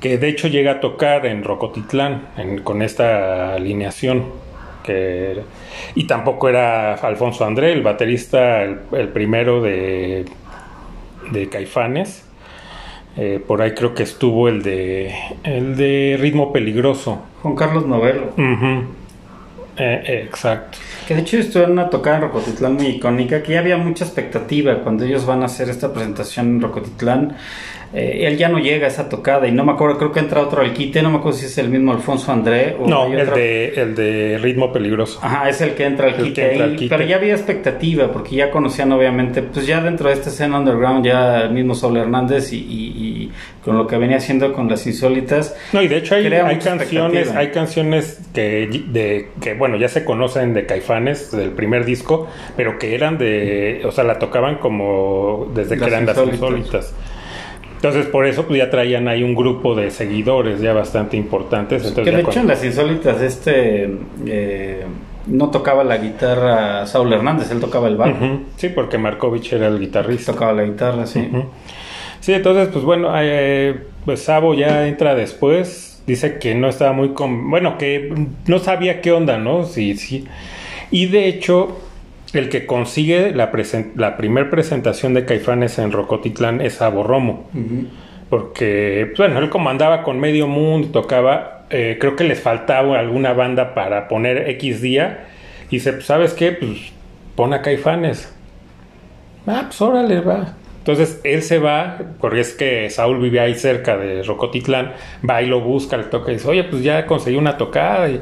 [0.01, 4.25] Que de hecho llega a tocar en Rocotitlán en- con esta alineación.
[4.83, 5.41] Que,
[5.95, 10.25] y tampoco era Alfonso André, el baterista, el, el primero de,
[11.31, 12.25] de Caifanes.
[13.17, 15.15] Eh, por ahí creo que estuvo el de,
[15.45, 17.23] el de Ritmo Peligroso.
[17.43, 18.33] Juan Carlos Novelo.
[18.39, 20.79] Eh, eh, exacto.
[21.07, 24.05] Que de hecho estuvo en una tocada en Rocotitlán muy icónica, que ya había mucha
[24.05, 27.37] expectativa cuando ellos van a hacer esta presentación en Rocotitlán.
[27.95, 30.41] Eh, él ya no llega a esa tocada y no me acuerdo, creo que entra
[30.41, 33.29] otro al quite, no me acuerdo si es el mismo Alfonso André o No, el
[33.31, 35.21] de, el de ritmo peligroso.
[35.23, 36.97] Ajá, es el que entra al El que quite, entra ahí, al quite.
[36.97, 41.05] pero ya había expectativa porque ya conocían obviamente, pues ya dentro de esta escena underground
[41.05, 42.63] ya el mismo Saúl Hernández y, y-
[43.23, 43.31] y
[43.63, 45.55] con lo que venía haciendo con las insólitas.
[45.75, 50.03] No, y de hecho hay, hay canciones, hay canciones que, de, que, bueno, ya se
[50.03, 52.27] conocen de Caifanes, del primer disco,
[52.57, 56.95] pero que eran de, o sea, la tocaban como desde que eran las Insólitas.
[57.83, 61.85] Entonces, por eso pues, ya traían ahí un grupo de seguidores ya bastante importantes.
[61.85, 63.91] Entonces, que de hecho en las insólitas este
[64.25, 64.85] eh,
[65.27, 68.17] no tocaba la guitarra Saúl Hernández, él tocaba el bajo,
[68.57, 70.33] Sí, porque Markovich era el guitarrista.
[70.33, 71.29] tocaba la guitarra, sí.
[72.21, 76.01] Sí, entonces, pues bueno, eh, pues Sabo ya entra después.
[76.07, 77.09] Dice que no estaba muy.
[77.15, 78.13] con- bueno, que
[78.47, 79.65] no sabía qué onda, ¿no?
[79.65, 80.25] Sí, sí.
[80.93, 81.79] Y de hecho,
[82.33, 87.49] el que consigue la, presen- la primer presentación de Caifanes en Rocotitlán es Sabo Romo.
[87.55, 87.87] Ujú.
[88.31, 92.99] Porque, pues, bueno, él como andaba con medio mundo, tocaba, eh, creo que les faltaba
[92.99, 95.27] alguna banda para poner X día.
[95.69, 96.53] Y dice, pues, ¿sabes qué?
[96.53, 96.93] Pues
[97.37, 98.35] pon a Caifanes.
[99.47, 100.55] Ah, pues órale, va.
[100.79, 104.93] Entonces él se va, porque es que Saúl vive ahí cerca de Rocotitlán,
[105.29, 108.09] va y lo busca, le toca y dice, oye, pues ya conseguí una tocada.
[108.09, 108.21] Y,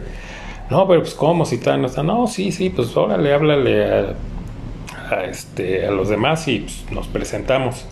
[0.70, 2.02] no, pero pues cómo, si tal, no está.
[2.02, 4.14] No, sí, sí, pues órale, háblale a,
[5.10, 7.86] a, este, a los demás y pues, nos presentamos.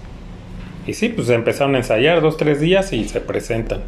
[0.87, 3.83] Y sí, pues empezaron a ensayar dos, tres días y se presentan.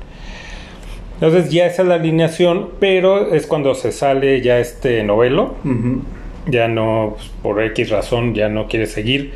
[1.14, 5.54] Entonces ya esa es la alineación, pero es cuando se sale ya este novelo.
[6.46, 9.32] Ya no, pues, por X razón, ya no quiere seguir.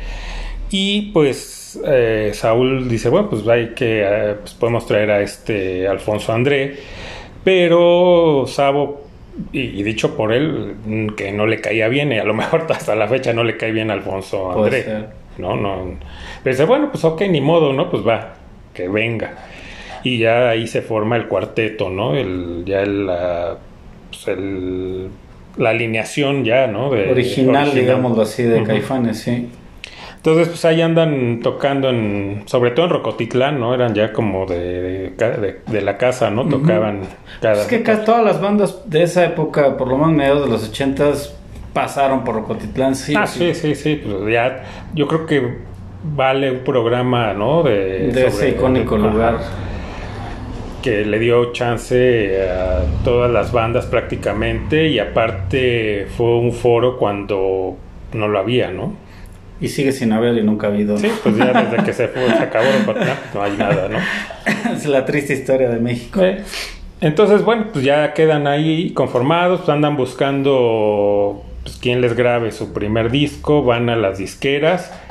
[0.71, 5.87] Y pues eh, Saúl dice, bueno, pues hay que, eh, pues podemos traer a este
[5.87, 6.77] Alfonso André,
[7.43, 9.04] pero Sabo,
[9.51, 12.95] y, dicho por él, mm, que no le caía bien, y a lo mejor hasta
[12.95, 14.85] la fecha no le cae bien a Alfonso André.
[15.37, 15.97] No, no.
[16.43, 17.89] Pero dice, bueno, pues ok, ni modo, ¿no?
[17.89, 18.35] Pues va,
[18.73, 19.33] que venga.
[20.03, 22.15] Y ya ahí se forma el cuarteto, ¿no?
[22.15, 23.57] El, ya el, la,
[24.09, 25.09] pues el,
[25.57, 26.91] la alineación ya, ¿no?
[26.91, 29.49] De, original, digámoslo así, de Caifanes, sí.
[30.25, 33.75] Entonces, pues ahí andan tocando en, sobre todo en Rocotitlán, ¿no?
[33.75, 35.13] Eran ya como de,
[35.67, 36.49] de, la casa, ¿no?
[36.49, 37.01] Tocaban
[37.43, 37.61] cada...
[37.61, 40.67] Es que casi todas las bandas de esa época, por lo menos mediados de los
[40.67, 41.37] ochentas,
[41.73, 43.13] pasaron por Rocotitlán, sí.
[43.15, 44.63] Ah, sí, sí, sí, pues ya,
[44.95, 45.57] yo creo que
[46.15, 47.61] vale un programa, ¿no?
[47.61, 49.37] De, ese icónico lugar.
[50.81, 57.77] Que le dio chance a todas las bandas prácticamente y aparte fue un foro cuando
[58.13, 59.04] no lo había, ¿no?
[59.61, 60.97] Y sigue sin haber y nunca ha habido.
[60.97, 62.65] Sí, pues ya desde que se fue, se acabó,
[63.33, 64.71] no hay nada, ¿no?
[64.73, 66.21] es la triste historia de México.
[67.01, 72.73] entonces, bueno, pues ya quedan ahí conformados, pues andan buscando pues, quién les grabe su
[72.73, 74.91] primer disco, van a las disqueras.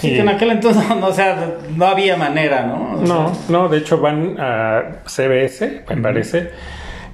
[0.00, 3.00] Sí, que en aquel entonces, no, o sea, no había manera, ¿no?
[3.00, 6.50] no, no, de hecho van a CBS, me parece.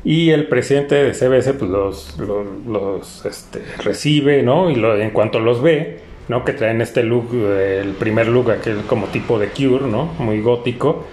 [0.02, 4.70] Y el presidente de CBS pues los, los, este, recibe, ¿no?
[4.70, 6.44] Y lo, en cuanto los ve, ¿no?
[6.44, 10.04] Que traen este look, el primer look, aquel como tipo de Cure, ¿no?
[10.20, 11.04] Muy gótico.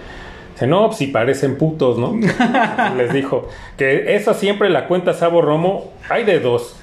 [0.52, 2.14] Dice, no, si parecen putos, ¿no?
[2.96, 6.76] Les dijo que esa siempre la cuenta Sabo Romo, hay de dos.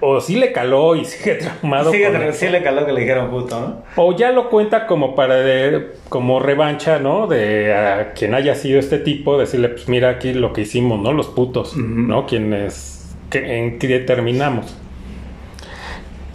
[0.00, 1.90] O sí le caló y sigue traumado.
[1.90, 3.82] Sí, sí le caló que le dijeron puto, ¿no?
[3.96, 7.28] O ya lo cuenta como para de, como revancha, ¿no?
[7.28, 11.14] De a quien haya sido este tipo, decirle, pues mira aquí lo que hicimos, ¿no?
[11.14, 12.26] Los putos, ¿no?
[12.26, 14.76] Quienes, que, en que terminamos.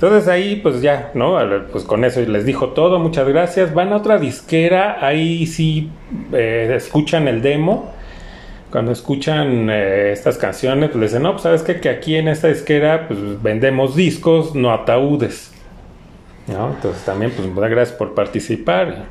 [0.04, 1.40] Entonces ahí pues ya, ¿no?
[1.72, 3.74] Pues con eso les dijo todo, muchas gracias.
[3.74, 5.92] Van a otra disquera, ahí sí
[6.34, 7.94] eh, escuchan el demo.
[8.70, 11.80] Cuando escuchan eh, estas canciones, pues les dicen, no, pues sabes qué?
[11.80, 15.54] que aquí en esta disquera pues vendemos discos, no ataúdes.
[16.48, 16.72] ¿No?
[16.74, 19.06] Entonces también pues muchas gracias por participar.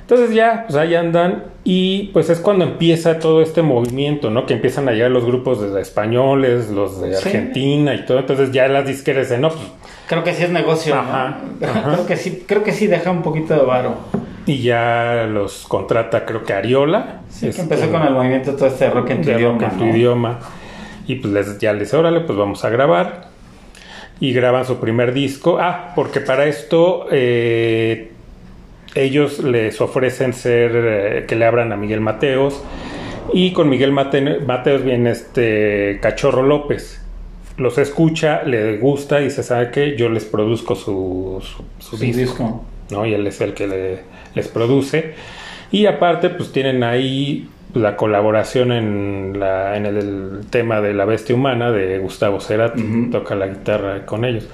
[0.00, 4.46] Entonces ya, pues ahí andan y pues es cuando empieza todo este movimiento, ¿no?
[4.46, 8.18] Que empiezan a llegar los grupos de españoles, los de Argentina y todo.
[8.18, 9.62] Entonces ya las disqueras de no, pues
[10.08, 10.96] Creo que sí es negocio.
[11.60, 13.96] creo que sí, creo que sí deja un poquito de varo.
[14.46, 17.20] Y ya los contrata, creo que Ariola.
[17.28, 19.64] Sí, que empezó con el movimiento todo este rock en tu idioma.
[19.66, 20.38] en tu idioma.
[21.06, 23.28] Y pues les, ya les dice, órale, pues vamos a grabar.
[24.20, 25.58] Y graban su primer disco.
[25.60, 28.10] Ah, porque para esto eh,
[28.94, 32.62] ellos les ofrecen ser, eh, que le abran a Miguel Mateos.
[33.34, 37.02] Y con Miguel Mateos viene este Cachorro López
[37.58, 41.42] los escucha, le gusta y se sabe que yo les produzco su,
[41.78, 43.04] su, disco, ¿no?
[43.04, 44.00] Y él es el que
[44.34, 45.14] les produce.
[45.70, 51.34] Y aparte, pues tienen ahí la colaboración en, la, en el, tema de la bestia
[51.34, 54.48] humana de Gustavo Cerati, toca la guitarra con ellos.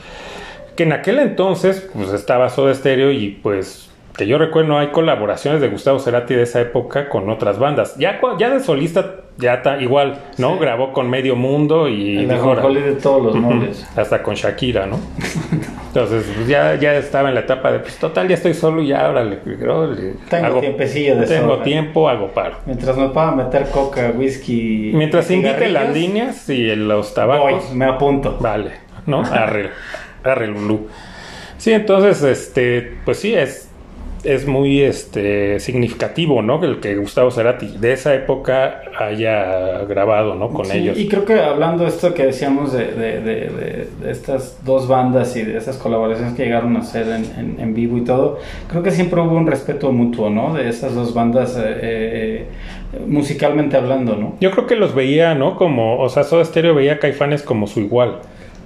[0.76, 5.60] Que en aquel entonces, pues estaba Soda Stereo y pues que yo recuerdo hay colaboraciones
[5.60, 7.96] de Gustavo Cerati de esa época con otras bandas.
[7.96, 10.58] Ya, ya de solista ya está igual, ¿no?
[10.58, 13.86] Grabó con Medio Mundo y el de todos los moldes.
[13.96, 15.00] Hasta con Shakira, ¿no?
[15.88, 18.88] Entonces, pues ya, ya estaba en la etapa de, pues total, ya estoy solo y
[18.88, 22.56] ya, ahora le, tengo hago, tiempecillo de Tengo tiempo, hago paro.
[22.66, 24.92] Mientras me pueda meter coca, whisky.
[24.94, 27.68] Mientras indique las líneas y los tabacos.
[27.68, 28.38] Voy, me apunto.
[28.40, 28.72] Vale,
[29.06, 29.20] ¿no?
[29.32, 29.70] Arre,
[30.24, 30.88] arre Lulú.
[31.58, 33.63] Sí, entonces, este, pues sí, es
[34.24, 36.62] es muy este significativo, ¿no?
[36.64, 40.48] El que Gustavo Cerati de esa época haya grabado, ¿no?
[40.48, 40.98] Con ellos.
[40.98, 45.42] Y creo que hablando de esto que decíamos de, de, de, estas dos bandas y
[45.42, 49.20] de esas colaboraciones que llegaron a hacer en, en, vivo y todo, creo que siempre
[49.20, 50.54] hubo un respeto mutuo, ¿no?
[50.54, 52.46] De esas dos bandas eh, eh,
[53.06, 54.36] musicalmente hablando, ¿no?
[54.40, 55.56] Yo creo que los veía, ¿no?
[55.56, 58.20] Como, o sea, Soda Stereo veía a Caifanes como su igual.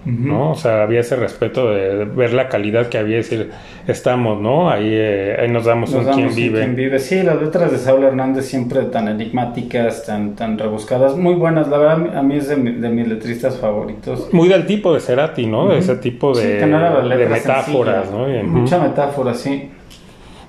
[0.08, 0.52] ¿No?
[0.52, 3.50] O sea, había ese respeto de, ver la calidad que había, decir,
[3.86, 4.70] estamos, ¿no?
[4.70, 6.66] Ahí, eh, ahí nos damos un quien vive.
[6.68, 6.98] vive.
[6.98, 11.68] Sí, las letras de Saúl Hernández siempre tan enigmáticas, tan, tan rebuscadas, muy buenas.
[11.68, 14.32] La verdad, a mí es de, mis letristas favoritos.
[14.32, 15.68] Muy del tipo de Cerati, ¿no?
[15.68, 18.26] De ese tipo de, de metáforas, ¿no?
[18.44, 19.70] Mucha metáfora, sí.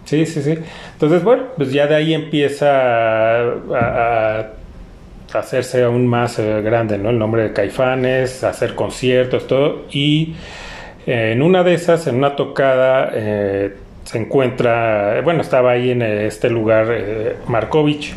[0.05, 0.57] Sí, sí, sí.
[0.93, 4.58] Entonces, bueno, pues ya de ahí empieza a
[5.33, 7.09] hacerse aún más eh, grande, ¿no?
[7.09, 9.83] El nombre de Caifanes, hacer conciertos, todo.
[9.91, 10.33] Y
[11.05, 16.01] eh, en una de esas, en una tocada, eh, se encuentra, bueno, estaba ahí en
[16.01, 16.87] este lugar
[17.47, 18.15] Markovich.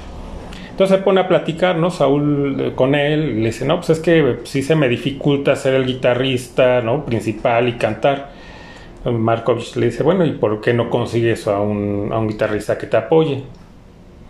[0.71, 1.91] Entonces se pone a platicar, ¿no?
[1.91, 5.85] Saúl con él, le dice, no, pues es que sí se me dificulta ser el
[5.85, 7.05] guitarrista, ¿no?
[7.05, 8.31] Principal y cantar.
[9.05, 12.87] Markovich le dice, bueno, ¿y por qué no consigues a un, a un guitarrista que
[12.87, 13.43] te apoye?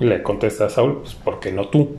[0.01, 1.97] Y le contesta a Saúl, pues porque no tú.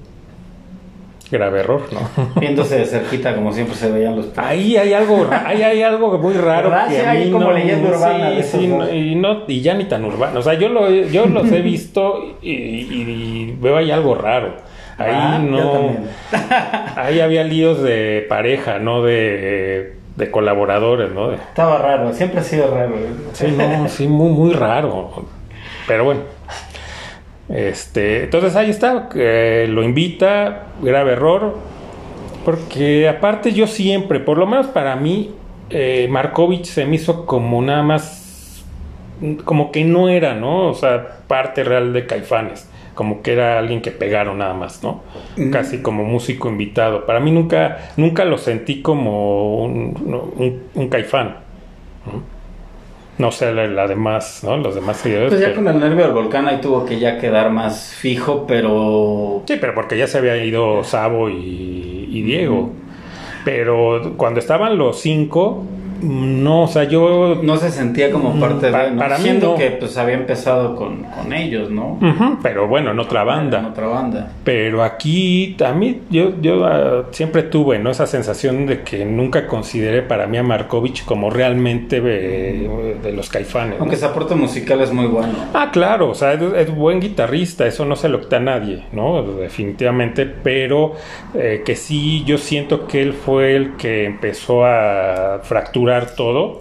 [1.34, 2.30] Grave error, ¿no?
[2.40, 4.28] Viéndose de cerquita como siempre se veían los...
[4.38, 8.30] Ahí hay algo, ahí hay algo muy raro que a mí como no- leyenda urbana
[8.30, 10.40] de sí, esos sí, no, y no y ya ni tan urbano.
[10.40, 14.54] O sea, yo lo yo los he visto y, y veo ahí algo raro.
[14.98, 15.96] Ahí Ah, no,
[16.96, 21.30] ahí había líos de pareja, no de, de colaboradores, ¿no?
[21.30, 22.94] De- Estaba raro, siempre ha sido raro.
[22.96, 23.10] ¿eh?
[23.34, 25.26] Sí, no, sí, muy, muy raro.
[25.88, 26.22] Pero bueno.
[27.50, 31.58] Este, entonces ahí está, eh, lo invita, grave error,
[32.46, 35.32] porque aparte yo siempre, por lo menos para mí,
[35.70, 38.64] eh, Markovich se me hizo como nada más,
[39.46, 40.70] como que no era, ¿no?
[40.70, 45.04] O sea, parte real de Caifanes, como que era alguien que pegaron nada más, ¿no?
[45.52, 47.06] Casi como músico invitado.
[47.06, 51.38] Para mí nunca, nunca lo sentí como un, un- un Caifán.
[52.06, 52.33] ¿no?
[53.18, 54.58] No sé, la, demás, ¿no?
[54.58, 55.30] Los demás seguidores.
[55.30, 59.44] Pues ya con el nervio del volcán ahí tuvo que ya quedar más fijo, pero...
[59.48, 62.72] Sí, pero porque ya se había ido Sabo y, y Diego.
[63.46, 65.64] Pero cuando estaban los cinco,
[66.04, 67.40] no, o sea, yo...
[67.42, 68.92] No se sentía como parte pa- de...
[68.92, 68.98] ¿no?
[69.00, 69.56] para mí no.
[69.56, 72.00] que pues había empezado con, con ellos, ¿no?
[72.44, 73.68] Pero bueno, en otra En banda.
[73.72, 74.32] otra banda.
[74.44, 77.90] Pero aquí a mí yo, yo ah, siempre tuve ¿no?
[77.92, 83.76] esa sensación de que nunca consideré para mí a Markovich como realmente de los caifanes.
[83.78, 83.82] ¿no?
[83.84, 85.34] Aunque su aporte musical es muy bueno.
[85.54, 88.84] Ah, claro, o sea, es, es buen guitarrista, eso no se lo quita a nadie,
[88.92, 89.22] ¿no?
[89.24, 90.94] Definitivamente, pero
[91.36, 96.60] eh, que sí, yo siento que él fue el que empezó a fracturar todo,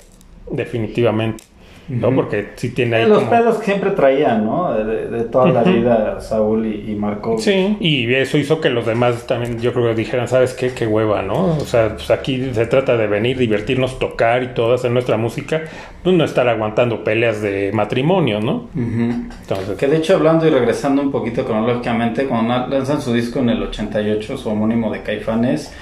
[0.51, 1.45] definitivamente,
[1.89, 2.15] ¿no?
[2.15, 3.31] Porque sí tiene ahí Los como...
[3.31, 4.73] pedos que siempre traían, ¿no?
[4.73, 7.39] De, toda la vida Saúl y, y Marco.
[7.39, 10.73] Sí, y eso hizo que los demás también, yo creo que dijeran, ¿sabes qué?
[10.73, 11.57] Qué hueva, ¿no?
[11.57, 15.63] O sea, pues aquí se trata de venir, divertirnos, tocar y todo, hacer nuestra música,
[16.03, 18.69] pues no estar aguantando peleas de matrimonio, ¿no?
[18.75, 23.51] Entonces, Que de hecho, hablando y regresando un poquito cronológicamente, cuando lanzan su disco en
[23.51, 25.73] el 88, su homónimo de Caifanes,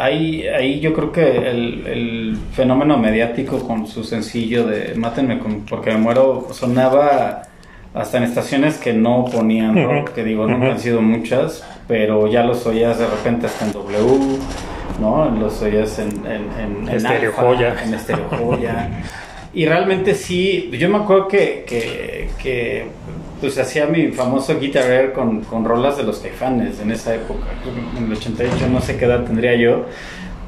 [0.00, 5.60] ahí, ahí yo creo que el, el fenómeno mediático con su sencillo de Mátenme con-
[5.62, 7.42] porque me muero sonaba
[7.94, 12.44] hasta en estaciones que no ponían rock, que digo, nunca han sido muchas, pero ya
[12.44, 14.38] los oías de repente hasta en W,
[15.00, 15.28] ¿no?
[15.30, 17.76] Los oías en, en, en, en Estéreo Alfa, Joya.
[17.84, 18.88] en Estéreo Joya.
[19.52, 22.86] Y realmente sí, yo me acuerdo que, que, que,
[23.40, 27.46] pues hacía mi famoso Guitar Air con, con rolas de los caifanes en esa época.
[27.98, 29.86] En el 88 no sé qué edad tendría yo,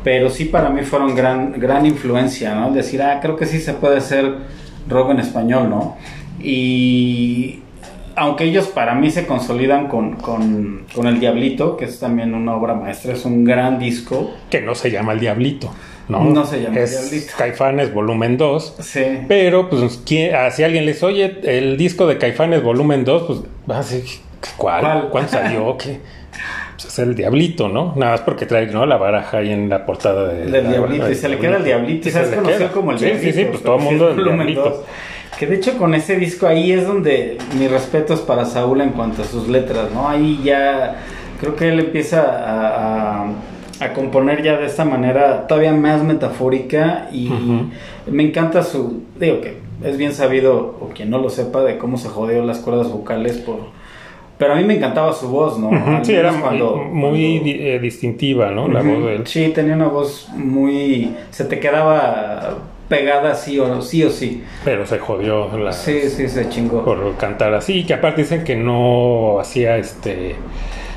[0.05, 2.71] pero sí para mí fueron gran, gran influencia, ¿no?
[2.71, 4.37] Decir, ah, creo que sí se puede hacer
[4.89, 5.97] rock en español, ¿no?
[6.41, 7.61] Y
[8.15, 12.55] aunque ellos para mí se consolidan con, con, con El Diablito, que es también una
[12.55, 14.33] obra maestra, es un gran disco.
[14.51, 15.73] que no se llama El Diablito,
[16.09, 16.25] ¿no?
[16.25, 17.33] No se llama es Diablito.
[17.39, 18.77] Caifanes volumen 2.
[18.81, 19.05] Sí.
[19.29, 23.23] Pero, pues, ¿quién- ah, si alguien les oye el disco de Caifanes volumen 2,
[23.67, 23.83] pues, a
[24.57, 24.81] ¿cuál?
[24.83, 25.09] ¿Cuál?
[25.11, 25.77] ¿Cuándo salió?
[25.79, 26.01] ¿Qué?
[26.75, 27.93] Pues es el Diablito, ¿no?
[27.97, 28.85] Nada más porque trae, ¿no?
[28.87, 32.09] La baraja ahí en la portada de, Del diablito, y se le queda el diablito,
[32.09, 32.73] y se se queda.
[32.73, 33.33] como el Sí, diablito.
[33.33, 34.85] Sí, sí, pues todo el mundo es el Diablito.
[35.39, 39.23] Que de hecho con ese disco ahí es donde mis respetos para Saúl en cuanto
[39.23, 40.09] a sus letras, ¿no?
[40.09, 40.97] Ahí ya
[41.41, 43.27] creo que él empieza a, a-
[43.83, 47.31] a componer ya de esta manera todavía más metafórica y
[48.11, 51.97] me encanta su, digo que es bien sabido, o quien no lo sepa, de cómo
[51.99, 53.59] se jodió las cuerdas vocales por...
[54.39, 55.71] Pero a mí me encantaba su voz, ¿no?
[56.05, 58.67] Sí, era cuando- muy cuando- eh, distintiva, ¿no?
[58.69, 59.27] La voz de él.
[59.27, 61.15] Sí, tenía una voz muy...
[61.31, 64.03] Se te quedaba pegada sí o sí.
[64.05, 64.43] O sí.
[64.65, 66.85] Pero se jodió la, Sí, sí, se chingó.
[66.85, 67.85] por cantar así.
[67.85, 70.35] Que aparte dicen que no hacía este.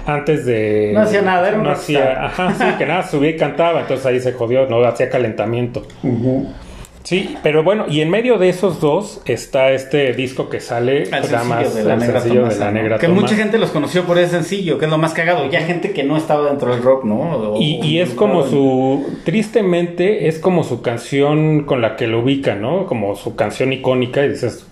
[0.05, 0.91] Antes de.
[0.93, 3.81] No hacía nada, era un no hacía, Ajá, sí, que nada, subía y cantaba.
[3.81, 5.83] Entonces ahí se jodió, no hacía calentamiento.
[7.03, 11.10] Sí, pero bueno, y en medio de esos dos está este disco que sale, El
[11.10, 12.81] pues, nada sencillo más, de la el Negra sencillo Tomasa, de la ¿no?
[12.81, 15.47] Negra Que mucha gente los conoció por ese sencillo, que es lo más cagado.
[15.51, 17.53] Ya gente que no estaba dentro del rock, ¿no?
[17.53, 22.08] O- Y, y es como en- su, tristemente, es como su canción con la que
[22.08, 22.87] lo ubica, ¿no?
[22.87, 24.65] Como su canción icónica y dices,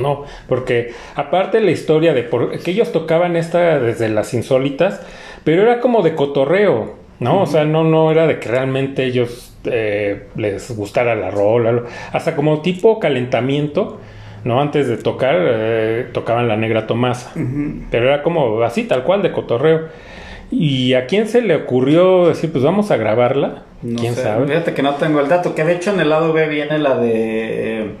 [0.00, 5.00] no, porque aparte la historia de por, que ellos tocaban esta desde las insólitas,
[5.44, 7.42] pero era como de cotorreo, ¿no?
[7.42, 11.82] O sea, no, no era de que realmente ellos eh, les gustara la rola,
[12.12, 13.98] hasta como tipo calentamiento,
[14.44, 14.60] ¿no?
[14.60, 17.32] Antes de tocar, eh, tocaban la negra Tomasa.
[17.90, 19.88] Pero era como así, tal cual, de cotorreo.
[20.50, 23.62] ¿Y a quién se le ocurrió decir, pues vamos a grabarla?
[23.82, 24.46] No ¿Quién sé, sabe?
[24.48, 25.54] Fíjate que no tengo el dato.
[25.54, 27.92] Que de hecho en el lado B viene la de...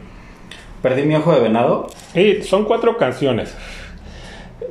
[0.82, 1.88] Perdí mi ojo de venado.
[2.12, 3.56] Sí, son cuatro canciones.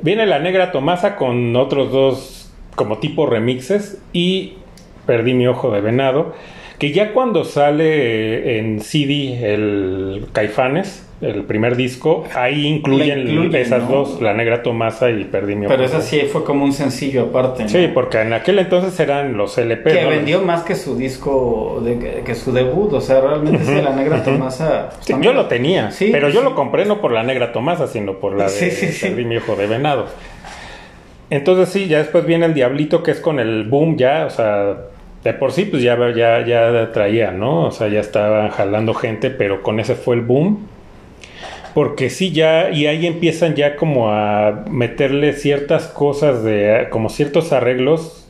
[0.02, 4.54] Viene la negra Tomasa con otros dos como tipo remixes y
[5.06, 6.34] Perdí mi ojo de venado,
[6.78, 13.90] que ya cuando sale en CD el Caifanes, el primer disco, ahí incluyen, esas ¿no?
[13.90, 15.74] dos, La Negra Tomasa y Perdí mi ojo.
[15.74, 17.64] Pero esa sí fue como un sencillo aparte.
[17.64, 17.68] ¿no?
[17.68, 19.92] Sí, porque en aquel entonces eran los LP.
[19.92, 20.08] que ¿no?
[20.08, 22.92] vendió más que su disco, de, que, que su debut.
[22.94, 24.90] O sea, realmente sí, la negra Tomasa.
[25.00, 28.14] Sí, yo lo tenía, Sí, pero yo lo compré no por la negra Tomasa, sino
[28.14, 28.94] por la de.
[29.00, 30.06] Perdí mi ojo de venado.
[31.28, 34.76] Entonces sí, ya después viene el Diablito que es con el boom ya, o sea,
[35.22, 37.66] de por sí pues ya, ya, ya traía, ¿no?
[37.66, 40.66] O sea, ya estaban jalando gente, pero con ese fue el boom.
[41.74, 47.52] Porque sí, ya, y ahí empiezan ya como a meterle ciertas cosas de, como ciertos
[47.52, 48.28] arreglos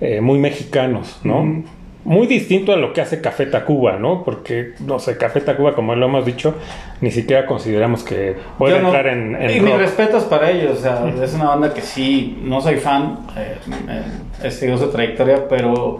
[0.00, 1.64] eh, muy mexicanos, ¿no?
[2.04, 4.22] Muy distinto a lo que hace Café Tacuba, ¿no?
[4.22, 6.54] Porque, no sé, Café Tacuba, como lo hemos dicho,
[7.00, 10.78] ni siquiera consideramos que puede Yo no- entrar en, en y mis respetos para ellos,
[10.78, 13.56] o sea, es una banda que sí, no soy fan, eh,
[13.88, 14.02] eh,
[14.44, 15.98] he seguido su trayectoria, pero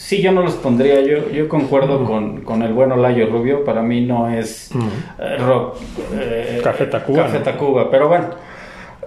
[0.00, 3.82] sí yo no los pondría, yo, yo concuerdo con, con el bueno Layo Rubio, para
[3.82, 4.70] mí no es
[5.18, 5.76] eh, rock.
[6.18, 7.44] eh, Café Tacuba, Café ¿no?
[7.44, 8.28] Tacuba, pero bueno.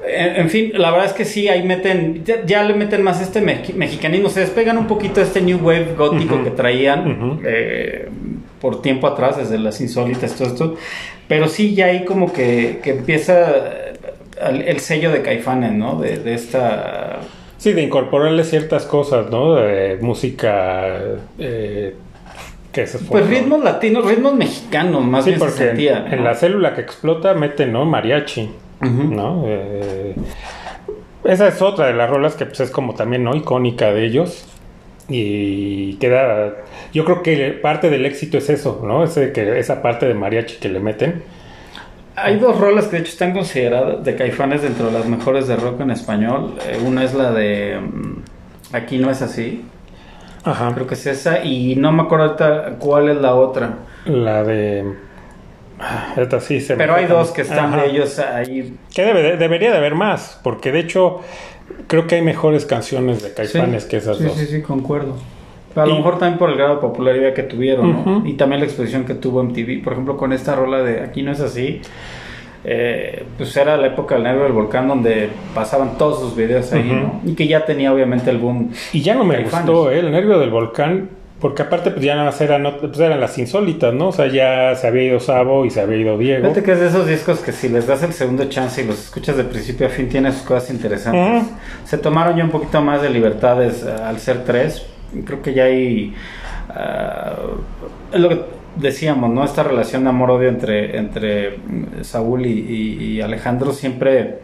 [0.08, 3.22] En, en fin, la verdad es que sí, ahí meten, ya, ya le meten más
[3.22, 8.08] este mex- mexicanismo, se despegan un poquito de este new wave gótico que traían eh,
[8.62, 10.76] por tiempo atrás, desde las insólitas, todo esto.
[11.28, 13.46] Pero sí, ya ahí como que, que empieza
[14.48, 15.96] el, el sello de Caifanes, ¿no?
[16.00, 17.03] De, de esta...
[17.64, 19.55] Sí, de incorporarle ciertas cosas, ¿no?
[19.55, 20.86] De música,
[21.39, 21.95] eh,
[22.74, 26.05] que es Pues ritmos latinos, ritmos mexicanos, más Sí, bien se porque en, sentía.
[26.11, 26.24] en ¿no?
[26.26, 27.86] la célula que explota mete, ¿no?
[27.86, 28.49] Mariachi.
[28.82, 29.45] ¿no?
[29.47, 30.14] Eh,
[31.24, 33.34] esa es otra de las rolas que pues, es como también, ¿no?
[33.34, 34.45] Icónica de ellos.
[35.07, 36.55] Y queda...
[36.93, 39.05] Yo creo que parte del éxito es eso, ¿no?
[39.05, 41.24] Ese, que, esa parte de mariachi que le meten.
[42.16, 45.55] Hay dos rolas que de hecho están consideradas de Caifanes dentro de las mejores de
[45.55, 46.55] rock en español.
[46.68, 49.66] Eh, una es la de mm, Aquí no es así,
[50.43, 50.72] Ajá.
[50.74, 53.76] creo que es esa, y no me acuerdo ahorita cuál es la otra.
[54.05, 54.93] La de...
[55.80, 57.84] ah, Esta sí se me Pero hay dos que están Ajá.
[57.84, 58.76] de ellos ahí.
[58.93, 61.22] Que debe- debería de haber más, porque de hecho
[61.88, 64.34] creo que hay mejores canciones de Caifanes que esas sí, dos.
[64.38, 65.16] Sí, sí, concuerdo.
[65.76, 68.24] A lo mejor también por el grado de popularidad que tuvieron, ¿no?
[68.28, 69.84] Y también la exposición que tuvo MTV.
[69.84, 71.82] Por ejemplo, con esta rola de Aquí no es así.
[72.65, 76.84] eh, pues era la época del nervio del volcán donde pasaban todos sus videos ahí.
[76.84, 77.21] ¿no?
[77.30, 78.71] Y que ya tenía obviamente el boom.
[78.93, 79.99] Y ya no me gustó ¿eh?
[79.99, 81.09] el nervio del volcán,
[81.41, 84.07] porque aparte pues ya nada más eran, pues, eran las insólitas, ¿no?
[84.09, 86.43] O sea, ya se había ido Sabo y se había ido Diego.
[86.43, 88.97] Fíjate que es de esos discos que si les das el segundo chance y los
[88.97, 91.51] escuchas de principio a fin, tiene sus cosas interesantes.
[91.84, 94.86] Se tomaron ya un poquito más de libertades eh, al ser tres.
[95.26, 96.14] Creo que ya hay.
[98.11, 98.41] es lo que
[98.76, 99.43] decíamos, ¿no?
[99.43, 104.39] Esta relación de amor-odio entre, entre mm, Saúl y, y- y Alejandro siempre.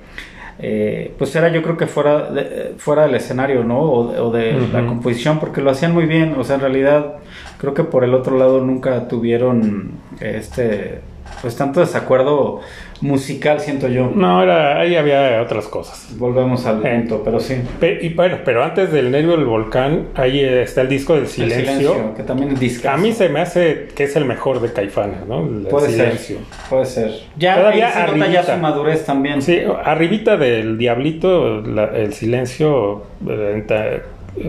[0.62, 3.80] eh, pues era yo creo que fuera, de- fuera del escenario, ¿no?
[3.80, 6.36] O, de- la composición, porque lo hacían muy bien.
[6.38, 7.14] O sea, en realidad,
[7.60, 11.00] creo que por el otro lado nunca tuvieron este.
[11.42, 12.60] Pues tanto desacuerdo
[13.02, 14.12] musical, siento yo.
[14.14, 16.14] No, era, ahí había otras cosas.
[16.18, 16.90] Volvemos al Eh.
[17.00, 17.56] punto, pero sí.
[17.80, 21.30] Pe- y bueno, pero antes del nervio del volcán, ahí está el disco del El
[21.30, 22.14] silencio.
[22.16, 22.90] que también es disco.
[22.90, 25.46] A mí se me hace que es el mejor de Caifanes, ¿no?
[25.48, 26.38] El Puede silencio.
[26.40, 27.12] ser, puede ser.
[27.38, 28.56] Ya Todavía se nota ya arribita.
[28.56, 29.42] su madurez también.
[29.42, 34.02] Sí, arribita del Diablito, la- el silencio, eh,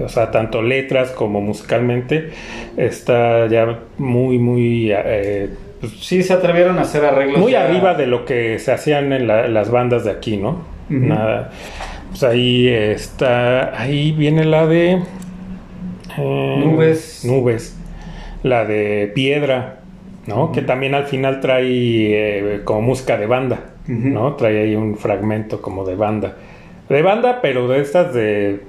[0.05, 2.31] o sea, tanto letras como musicalmente,
[2.77, 5.51] está ya muy, muy, eh,
[5.81, 7.39] pues, Sí, se atrevieron a hacer arreglos.
[7.39, 10.63] muy ya- arriba de lo que se hacían en la- las bandas de aquí, ¿no?
[10.89, 11.51] Nada.
[12.11, 14.99] Pues ahí está, ahí viene la de
[16.19, 17.25] eh, Nubes.
[17.25, 17.77] nubes,
[18.43, 19.81] la de piedra,
[20.27, 20.51] ¿no?
[20.53, 23.61] Que también al final trae eh, como música de banda.
[23.87, 24.35] ¿no?
[24.37, 26.37] Trae ahí un fragmento como de banda,
[26.89, 28.61] de banda, pero de estas de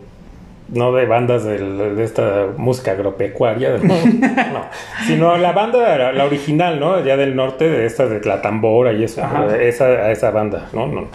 [0.72, 3.94] no de bandas de, esta música agropecuaria, no,
[4.54, 4.66] no,
[5.06, 7.04] sino la banda, la, la original, ¿no?
[7.04, 9.22] Ya del norte, de estas de la tambora y eso,
[9.60, 10.88] esa, esa banda, ¿no?
[10.88, 11.08] No,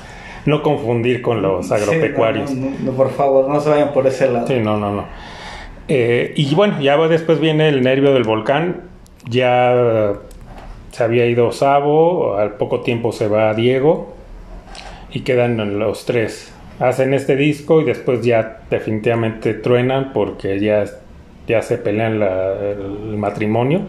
[0.44, 2.50] no confundir con los Sí, agropecuarios.
[2.54, 4.46] no, no, no, por favor, no se vayan por ese lado.
[4.46, 5.04] Sí, no, no, no.
[5.88, 8.82] Eh, y bueno, ya después viene el nervio del volcán.
[9.28, 10.14] Ya
[10.92, 14.14] se había ido Sabo, al poco tiempo se va Diego
[15.12, 16.52] y quedan los tres.
[16.78, 20.84] Hacen este disco y después ya definitivamente truenan porque ya,
[21.48, 23.82] ya se pelean la- el matrimonio.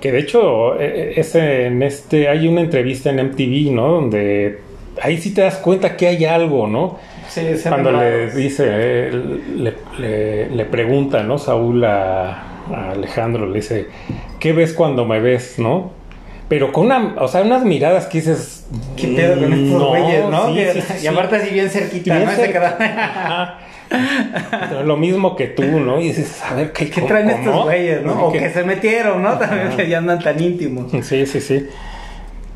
[0.00, 3.88] Que de hecho, eh, ese, en este, hay una entrevista en MTV, ¿no?
[3.92, 4.58] Donde
[5.00, 6.98] ahí sí te das cuenta que hay algo, ¿no?
[7.28, 9.10] Sí, Cuando le dice, eh,
[9.56, 11.38] le, le- le pregunta, ¿no?
[11.38, 12.30] Saúl a,
[12.72, 13.86] a Alejandro, le dice,
[14.40, 15.92] ¿qué ves cuando me ves, no?
[16.48, 18.61] Pero con una, o sea, unas miradas que dices,
[18.96, 20.46] ¿Qué pedo con estos No, güeyes, no?
[20.48, 22.32] sí, Que- sí, y aparte así bien cerquita, Bien ¿no?
[22.34, 22.76] Cerca.
[22.80, 23.58] Ajá.
[24.84, 26.00] Lo mismo que tú, ¿no?
[26.00, 27.38] Y dices, a ver, ¿qué, ¿Qué traen cómo?
[27.38, 28.26] estos güeyes, no?
[28.26, 29.36] O ¿Qué- que se metieron, ¿no?
[29.38, 30.90] También que ya andan tan íntimos.
[31.02, 31.66] Sí, sí, sí.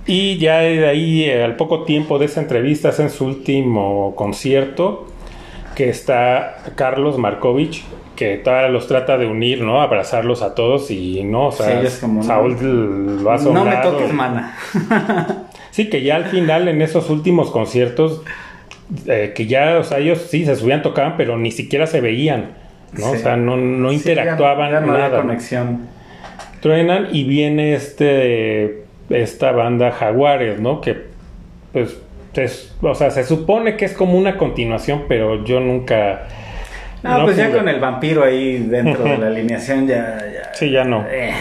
[0.06, 4.14] Y ya de ahí, eh, al poco tiempo de esa entrevista, es en su último
[4.16, 5.08] concierto,
[5.74, 9.82] que está Carlos Markovich, que todavía los trata de unir, ¿no?
[9.82, 12.26] Abrazarlos a todos y no, o sea, Sí, como, no.
[12.26, 14.56] Saúl lo ha No me toques, mana.
[15.76, 18.22] Sí, que ya al final, en esos últimos conciertos,
[19.06, 22.52] eh, que ya, o sea, ellos sí se subían, tocaban, pero ni siquiera se veían,
[22.94, 23.10] ¿no?
[23.10, 23.16] Sí.
[23.16, 25.16] O sea, no, no Sí, ya- interactuaban ya no había nada.
[25.18, 25.22] ¿no?
[25.24, 25.80] conexión.
[26.62, 30.80] truenan y viene este esta banda Jaguares, ¿no?
[30.80, 30.96] Que
[31.74, 31.98] pues
[32.34, 36.26] es- o sea, se supone que es como una continuación, pero yo nunca
[37.02, 40.18] No, pues ya con el vampiro ahí dentro de la alineación ya...
[40.32, 41.04] ya Sí, ya no.
[41.10, 41.32] eh,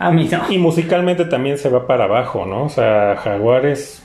[0.00, 0.42] a mí no.
[0.50, 2.64] Y musicalmente también se va para abajo, ¿no?
[2.64, 4.02] O sea, Jaguares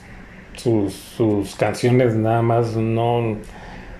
[0.54, 3.36] sus, sus canciones nada más no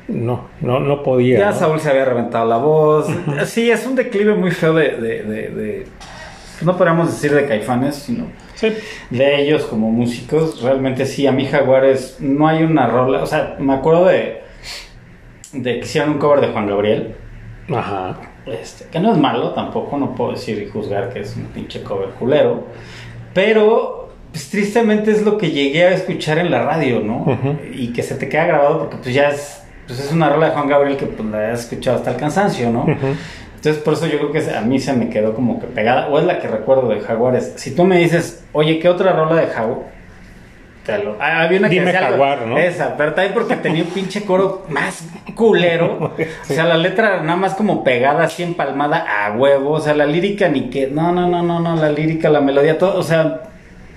[0.08, 1.38] no no no podía.
[1.40, 1.56] Ya ¿no?
[1.56, 3.08] Saúl se había reventado la voz.
[3.46, 4.90] Sí, es un declive muy feo de...
[4.96, 5.86] de, de- de-
[6.62, 8.72] no podríamos decir de caifanes, sino Sí.
[9.10, 10.62] de ellos como músicos.
[10.62, 13.22] Realmente sí, a mí Jaguares no hay una rola.
[13.22, 14.40] O sea, me acuerdo de,
[15.52, 17.14] de que hicieron un cover de Juan Gabriel.
[17.70, 18.16] Ajá.
[18.46, 21.82] Este, que no es malo tampoco, no puedo decir y juzgar que es un pinche
[21.82, 22.64] cover culero.
[23.34, 27.24] Pero, pues tristemente es lo que llegué a escuchar en la radio, ¿no?
[27.72, 30.52] Y que se te queda grabado porque pues ya es, pues es una rola de
[30.52, 32.86] Juan Gabriel que pues la has escuchado hasta el cansancio, ¿no?
[33.56, 36.18] Entonces por eso yo creo que a mí se me quedó como que pegada, o
[36.18, 37.54] es la que recuerdo de Jaguares.
[37.56, 39.95] Si tú me dices, oye, ¿qué otra rola de Jaguar?
[41.20, 42.58] Ah, había una que Dime decía algo- Jaguar, ¿no?
[42.58, 46.14] Esa, pero también porque tenía un pinche coro más culero.
[46.42, 49.72] O sea, la letra nada más como pegada, así empalmada a huevo.
[49.72, 50.86] O sea, la lírica ni que.
[50.86, 52.98] No, no, no, no, no, la lírica, la melodía, todo.
[52.98, 53.42] O sea,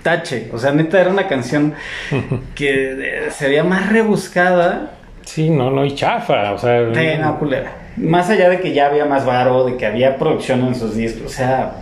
[0.02, 0.48] tache.
[0.52, 1.74] O sea, neta era una canción
[2.54, 2.92] que
[3.26, 4.92] eh, se veía más rebuscada.
[5.24, 7.72] Sí, no, no, y chafa, o sea, no, culera.
[7.96, 11.26] Más allá de que ya había más varo, de que había producción en sus discos,
[11.26, 11.72] o sea,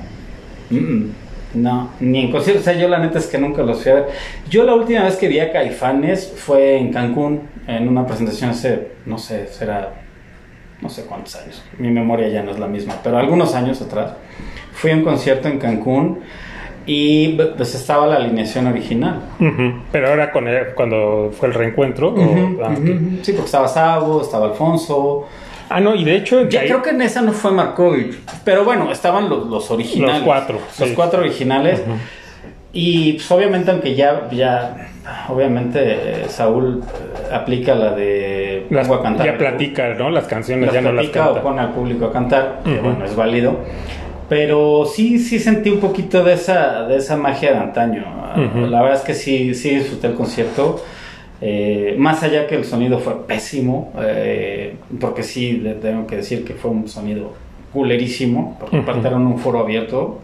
[0.70, 1.12] mm, mm,
[1.54, 3.94] no, ni en concierto, o sea, yo la neta es que nunca los fui a
[3.96, 4.06] ver.
[4.50, 8.88] Yo la última vez que vi a Caifanes fue en Cancún, en una presentación hace,
[9.06, 9.94] no sé, será,
[10.80, 14.12] no sé cuántos años, mi memoria ya no es la misma, pero algunos años atrás,
[14.72, 16.20] fui a un concierto en Cancún
[16.86, 19.20] y pues estaba la alineación original.
[19.92, 22.14] Pero ahora con el- cuando fue el reencuentro.
[22.14, 23.18] o- ah, ujú.
[23.22, 25.26] Sí, porque estaba Sabo, estaba Alfonso,
[25.70, 28.16] Ah, no, y de hecho, Ya, creo que en esa no fue Markovich.
[28.44, 30.16] Pero bueno, estaban los, los originales.
[30.16, 30.94] Los cuatro, Los sí.
[30.94, 31.82] cuatro originales.
[32.72, 34.88] Y pues obviamente, aunque ya, ya
[35.28, 40.10] obviamente Saúl eh, aplica la de las- a cantar ya platica, ¿no?
[40.10, 41.40] Las canciones las ya no las platica canta.
[41.40, 43.58] o pone al público a cantar, que bueno, es válido.
[44.28, 48.04] Pero sí, sí sentí un poquito de esa, de esa magia de antaño.
[48.68, 50.84] La verdad es que sí, sí disfruté el concierto.
[51.40, 56.44] Eh, más allá que el sonido fue pésimo, eh, porque sí, le tengo que decir
[56.44, 57.32] que fue un sonido
[57.72, 60.18] culerísimo, porque aparte era en un foro abierto.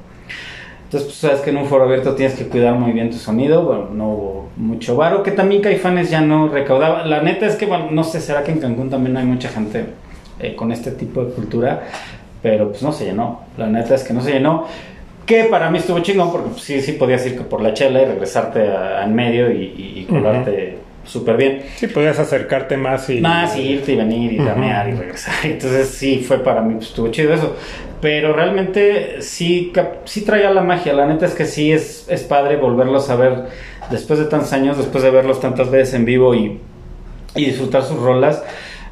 [0.84, 3.62] Entonces, pues sabes que en un foro abierto tienes que cuidar muy bien tu sonido.
[3.64, 7.04] Bueno, no hubo mucho varo, que también Caifanes ya no recaudaba.
[7.06, 9.84] La neta es que, bueno, no sé, será que en Cancún también hay mucha gente
[10.40, 11.82] eh, con este tipo de cultura,
[12.42, 13.40] pero pues no se llenó.
[13.56, 14.66] La neta es que no se llenó.
[15.26, 18.04] Que para mí estuvo chingón, porque pues, sí, sí podías ir por la chela y
[18.04, 21.62] regresarte a- en medio y, y- y colarte súper bien.
[21.76, 23.20] Sí, podías acercarte más y...
[23.20, 25.34] Más y irte y venir y ramear y regresar.
[25.44, 27.56] Entonces sí fue para mí, pues estuvo chido eso.
[28.00, 29.72] Pero realmente sí,
[30.04, 30.92] sí traía la magia.
[30.92, 33.44] La neta es que sí es, es padre volverlos a ver
[33.90, 36.58] después de tantos años, después de verlos tantas veces en vivo y,
[37.34, 38.42] y disfrutar sus rolas.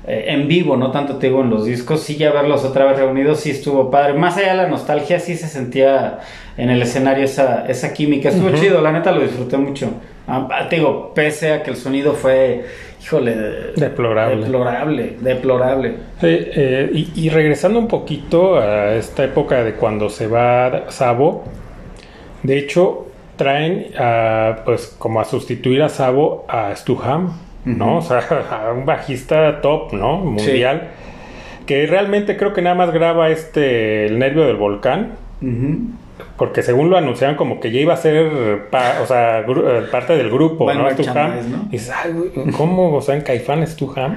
[0.07, 2.97] eh, en vivo, no tanto te digo en los discos, sí ya verlos otra vez
[2.99, 4.15] reunidos, sí estuvo padre.
[4.15, 6.21] Más allá de la nostalgia, sí se sentía
[6.57, 8.31] en el escenario esa, esa química.
[8.31, 9.91] Estuvo chido, la neta lo disfruté mucho.
[10.27, 12.64] Ah, te digo, pese a que el sonido fue,
[13.03, 14.37] híjole, de- Deplorable.
[14.43, 15.95] Deplorable, deplorable.
[16.23, 21.45] Eh, y, y regresando un poquito a esta época de cuando se va Sabo,
[22.43, 27.33] de hecho traen a, pues como a sustituir a Sabo a Stuham,
[27.64, 27.97] ¿no?
[27.99, 28.20] O sea,
[28.68, 30.18] a un bajista top, ¿no?
[30.18, 30.89] Mundial.
[31.66, 35.12] Que realmente creo que nada más graba este El Nervio del Volcán.
[36.43, 40.16] Porque según lo anunciaron como que ya iba a ser pa- o sea, eh, parte
[40.16, 40.82] del grupo, ¿no?
[40.82, 40.90] ¿no?
[40.90, 42.93] Y dices, ay, güey, ¿cómo?
[42.93, 44.16] O sea, en Caifán Stuham.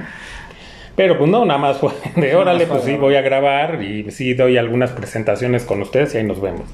[0.96, 4.34] Pero pues no, nada más fue de órale, pues sí, voy a grabar y sí
[4.34, 6.64] doy algunas presentaciones con ustedes y ahí nos vemos.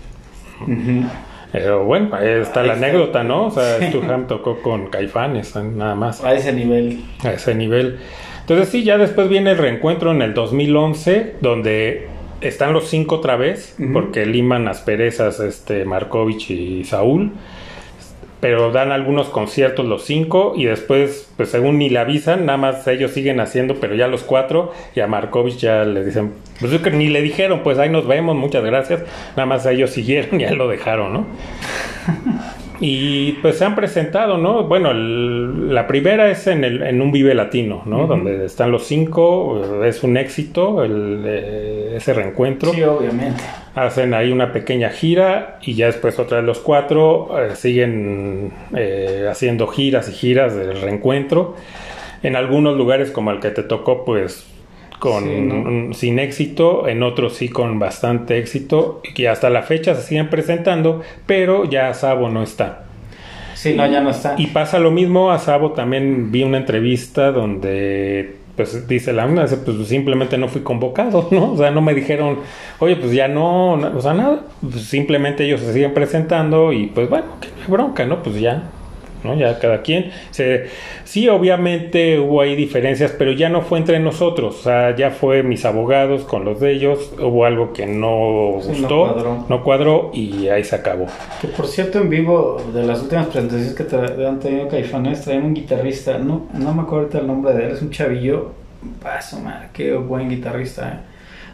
[1.52, 2.86] Pero bueno, ahí está Ahí la está.
[2.86, 3.46] anécdota, ¿no?
[3.46, 3.86] O sea, Sí.
[3.88, 7.04] Stuham tocó con Caifanes, nada más A ese nivel.
[7.24, 7.98] a ese nivel.
[8.40, 12.08] Entonces sí, ya después viene el reencuentro en el 2011, donde
[12.42, 17.32] están los cinco otra vez, porque liman asperezas este, Markovich y Saúl.
[18.40, 22.88] pero dan algunos conciertos los cinco y después, pues según ni le avisan, nada más
[22.88, 26.82] ellos siguen haciendo, pero ya los cuatro y a Markovich ya le dicen, pues yo
[26.82, 29.02] que ni le dijeron, pues ahí nos vemos, muchas gracias,
[29.36, 31.26] nada más ellos siguieron y ya lo dejaron, ¿no?
[32.80, 34.64] Y pues se han presentado, ¿no?
[34.64, 38.06] Bueno, la primera es en, el, en un Vive Latino, ¿no?
[38.06, 42.72] Donde están los cinco, es un éxito el, eh, ese reencuentro.
[42.72, 43.42] Sí, obviamente.
[43.74, 49.28] Hacen ahí una pequeña gira y ya después otra vez los cuatro eh, siguen eh,
[49.30, 51.54] haciendo giras y giras del reencuentro.
[52.22, 54.51] En algunos lugares como el que te tocó, pues
[55.02, 60.02] con sin éxito, en otros sí con bastante éxito, y que hasta la fecha se
[60.02, 62.84] siguen presentando, pero ya Sabo no está.
[63.54, 64.36] Sí, no, ya no está.
[64.38, 69.46] Y pasa lo mismo, a Sabo también vi una entrevista donde pues dice la una,
[69.46, 71.54] pues simplemente no fui convocado, ¿no?
[71.54, 72.38] O sea, no me dijeron,
[72.78, 77.10] oye, pues ya no, o sea, nada, pues simplemente ellos se siguen presentando y pues
[77.10, 78.22] bueno, qué bronca, ¿no?
[78.22, 78.70] Pues ya,
[79.24, 79.34] ¿no?
[79.34, 80.10] Ya cada quien.
[80.30, 80.66] Se,
[81.04, 85.42] sí, obviamente hubo ahí diferencias, pero ya no fue entre nosotros, o sea, ya fue
[85.42, 90.10] mis abogados con los de ellos, hubo algo que no gustó, no cuadró.
[90.12, 91.06] y ahí se acabó.
[91.40, 95.54] Que por cierto, en vivo, de las últimas presentaciones que han tenido Caifanes, traen un
[95.54, 98.52] guitarrista, no, no me acuerdo ahorita el nombre de él, es un chavillo,
[99.02, 101.11] paso, madre, qué buen guitarrista, ¿eh?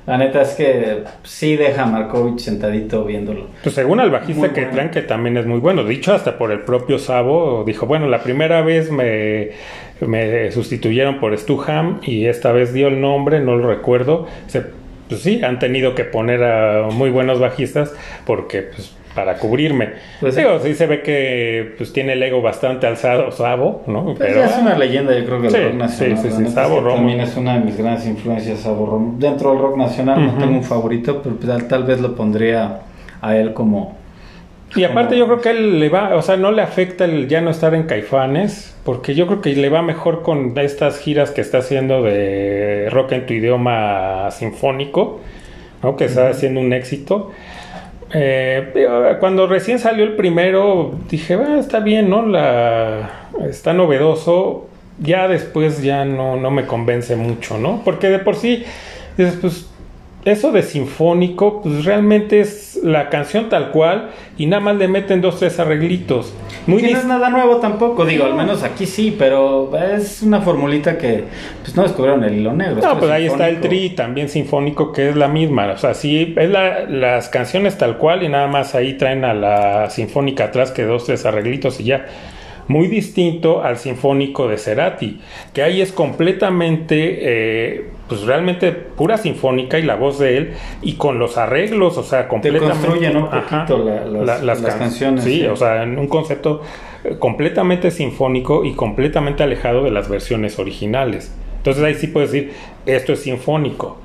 [0.08, 3.48] La neta es que sí deja a Markovich sentadito viéndolo.
[3.62, 5.84] Pues según el bajista que traen, que también es muy bueno.
[5.84, 9.50] Dicho hasta por el propio Sabo, dijo, bueno, la primera vez me,
[10.00, 14.26] me sustituyeron por Stuham y esta vez dio el nombre, no lo recuerdo.
[14.46, 14.62] Se,
[15.10, 17.94] pues sí, han tenido que poner a muy buenos bajistas
[18.24, 19.94] porque pues para cubrirme.
[20.20, 24.04] Pues, Digo, sí se ve que pues tiene el ego bastante alzado Sabo, ¿no?
[24.04, 26.18] Pues Pero es una leyenda, yo creo que el rock nacional.
[26.18, 26.98] Sí, sí, sí, Sabo Romo.
[26.98, 29.16] También es una de mis grandes influencias, Sabo Romo.
[29.18, 32.82] Dentro del rock nacional no tengo un favorito, pero tal, tal vez lo pondría
[33.20, 33.96] a él como
[34.76, 37.40] y aparte yo creo que él le va, o sea, no le afecta el ya
[37.40, 41.40] no estar en Caifanes, porque yo creo que le va mejor con estas giras que
[41.40, 45.20] está haciendo de rock en tu idioma sinfónico,
[45.82, 45.96] ¿no?
[45.96, 47.32] que está haciendo un éxito.
[48.12, 52.26] Eh, cuando recién salió el primero, dije, ah, está bien, ¿no?
[52.26, 54.68] La, está novedoso.
[55.00, 57.82] Ya después ya no, no me convence mucho, ¿no?
[57.84, 58.64] Porque de por sí,
[59.16, 59.68] pues,
[60.24, 65.20] eso de sinfónico, pues realmente es la canción tal cual y nada más le meten
[65.20, 66.34] dos, tres arreglitos.
[66.66, 70.98] Muy no es nada nuevo tampoco, digo, al menos aquí sí, pero es una formulita
[70.98, 71.24] que
[71.62, 72.82] pues no descubrieron el hilo negro.
[72.82, 76.34] No, pues ahí está el tri también sinfónico que es la misma, o sea, sí,
[76.36, 80.72] es la, las canciones tal cual y nada más ahí traen a la sinfónica atrás
[80.72, 82.06] que dos, tres arreglitos y ya
[82.68, 85.20] muy distinto al sinfónico de Cerati,
[85.52, 90.94] que ahí es completamente, eh, pues realmente pura sinfónica y la voz de él, y
[90.94, 92.74] con los arreglos, o sea, completamente...
[92.74, 93.84] Te construyen un poquito
[94.24, 95.24] las, canciones.
[95.24, 96.62] Sí, o sea, en un concepto
[97.04, 101.34] eh, completamente sinfónico y completamente alejado de las versiones originales.
[101.58, 102.52] Entonces ahí sí puedes decir,
[102.86, 103.98] esto es sinfónico.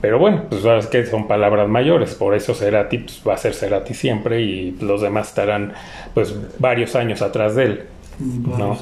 [0.00, 3.38] Pero bueno, pues ahora es que son palabras mayores, por eso Cerati pues, va a
[3.38, 5.72] ser Cerati siempre y los demás estarán
[6.12, 7.82] pues varios años atrás de él.
[8.18, 8.78] ¿no?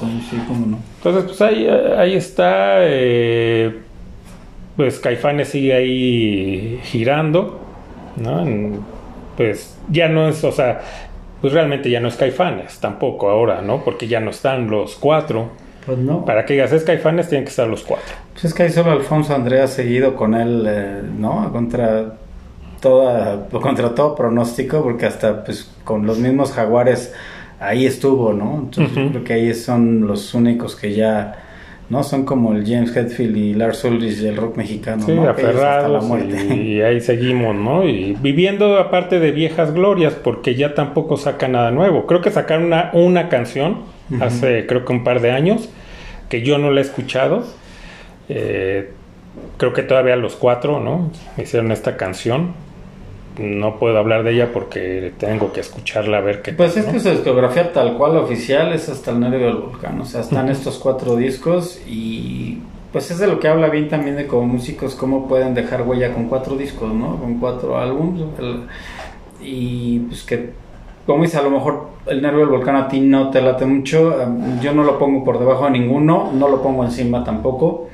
[0.97, 2.77] Entonces, pues ahí, ahí está.
[2.81, 3.79] Eh,
[4.75, 7.59] pues Caifanes sigue ahí girando,
[8.17, 8.45] ¿no?
[9.37, 10.81] pues ya no es, o sea,
[11.41, 13.83] pues realmente ya no es Caifanes tampoco ahora, ¿no?
[13.83, 15.49] Porque ya no están los cuatro.
[15.85, 16.25] Pues no.
[16.25, 18.15] Para que digas es Caifanes tienen que estar los cuatro.
[18.33, 21.51] Pues es que ahí solo Alfonso Andrea ha seguido con él, eh, ¿no?
[21.51, 22.15] Contra
[22.81, 27.13] toda, contra todo pronóstico, porque hasta pues con los mismos jaguares
[27.59, 28.61] ahí estuvo, ¿no?
[28.63, 31.44] Entonces yo creo que ahí son los únicos que ya,
[31.89, 32.03] ¿no?
[32.03, 36.05] Son como el James Hetfield y Lars Ulrich del rock mexicano, sí, aferrados
[36.55, 37.87] Y, ahí seguimos, ¿no?
[37.87, 42.05] Y viviendo aparte de viejas glorias, porque ya tampoco saca nada nuevo.
[42.05, 43.83] Creo que sacaron una, una canción
[44.21, 45.69] hace, creo que un par de años,
[46.29, 47.45] que yo no la he escuchado.
[48.29, 48.91] Eh,
[49.57, 51.11] creo que todavía los cuatro, ¿no?
[51.37, 52.53] Hicieron esta canción
[53.37, 56.99] no puedo hablar de ella porque tengo que escucharla a ver qué Pues es que
[56.99, 60.77] su discografía tal cual oficial es hasta el nervio del volcán, o sea, están estos
[60.77, 62.59] cuatro discos y
[62.91, 66.13] pues es de lo que habla bien también de como músicos cómo pueden dejar huella
[66.13, 67.17] con cuatro discos, ¿no?
[67.17, 68.21] Con cuatro álbumes
[69.41, 70.65] y pues que
[71.05, 74.15] como dice, a lo mejor el nervio del volcán a ti no te late mucho,
[74.61, 77.89] yo no lo pongo por debajo de ninguno, no lo pongo encima tampoco,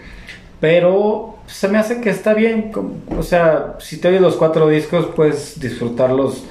[0.59, 2.71] pero se me hace que está bien.
[3.17, 6.45] O sea, si te oyes los cuatro discos, puedes disfrutarlos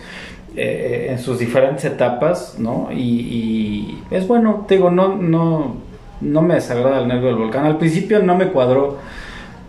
[0.57, 2.89] eh, en sus diferentes etapas, ¿no?
[2.93, 5.77] Y, es bueno, te digo, no, no,
[6.21, 7.65] no me desagrada el nervio del volcán.
[7.65, 8.99] Al principio no me cuadró,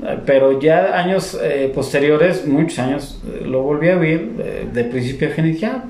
[0.04, 5.32] eh, pero ya años eh, posteriores, muchos años, lo volví a oír de principio a
[5.32, 5.86] fin y ya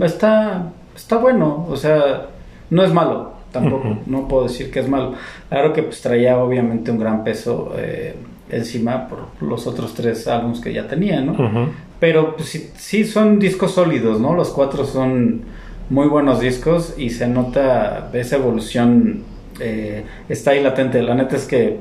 [0.00, 1.66] está, está bueno.
[1.68, 2.26] O sea,
[2.70, 5.14] no es malo, tampoco, no puedo decir que es malo.
[5.48, 8.14] Claro que pues traía obviamente un gran peso eh,
[8.50, 11.70] encima por los otros tres álbumes que ya tenía, ¿no?
[11.98, 14.34] Pero pues, sí, sí, son discos sólidos, ¿no?
[14.34, 15.42] Los cuatro son
[15.90, 19.22] muy buenos discos y se nota esa evolución,
[19.60, 21.02] eh, está ahí latente.
[21.02, 21.80] La neta es que,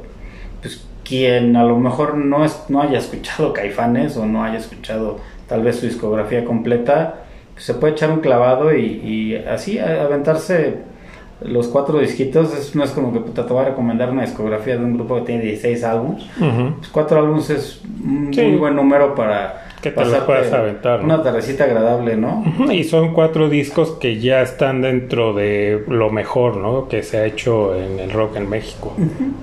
[0.61, 5.20] pues, quien a lo mejor no, es, no haya escuchado Caifanes o no haya escuchado
[5.47, 10.95] tal vez su discografía completa, pues, se puede echar un clavado y, y así aventarse
[11.41, 14.93] los cuatro disquitos, no es como que te voy a recomendar una discografía de un
[14.93, 16.23] grupo que tiene 16 álbumes.
[16.38, 21.03] Pues cuatro álbumes es un muy buen número para que te los puedas aventar.
[21.03, 22.43] Una tardecita agradable, ¿no?
[22.71, 26.88] Y son cuatro discos que ya están dentro de lo mejor, ¿no?
[26.88, 28.93] Que se ha hecho en el rock en México,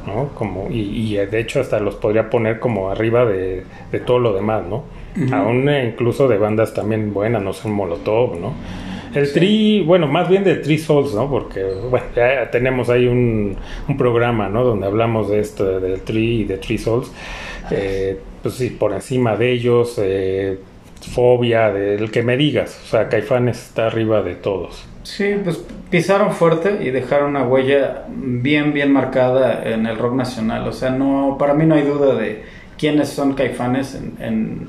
[0.06, 0.30] ¿no?
[0.34, 3.64] Como, y, de hecho hasta los podría poner como arriba de,
[4.06, 4.84] todo lo demás, ¿no?
[5.30, 8.54] Aún incluso de bandas también buenas, no sé, un Molotov, ¿no?
[9.14, 11.28] El Tri, bueno, más bien de Tri Souls, ¿no?
[11.28, 13.56] Porque, bueno, ya tenemos ahí un,
[13.88, 14.64] un programa, ¿no?
[14.64, 17.12] Donde hablamos de esto, del Tri y de Tri Souls.
[17.70, 20.58] Eh, pues sí, por encima de ellos, eh,
[21.14, 22.80] fobia, del que me digas.
[22.84, 24.86] O sea, Caifanes está arriba de todos.
[25.02, 30.66] Sí, pues pisaron fuerte y dejaron una huella bien, bien marcada en el rock nacional.
[30.66, 32.44] O sea, no, para mí no hay duda de
[32.78, 34.68] quiénes son Caifanes en,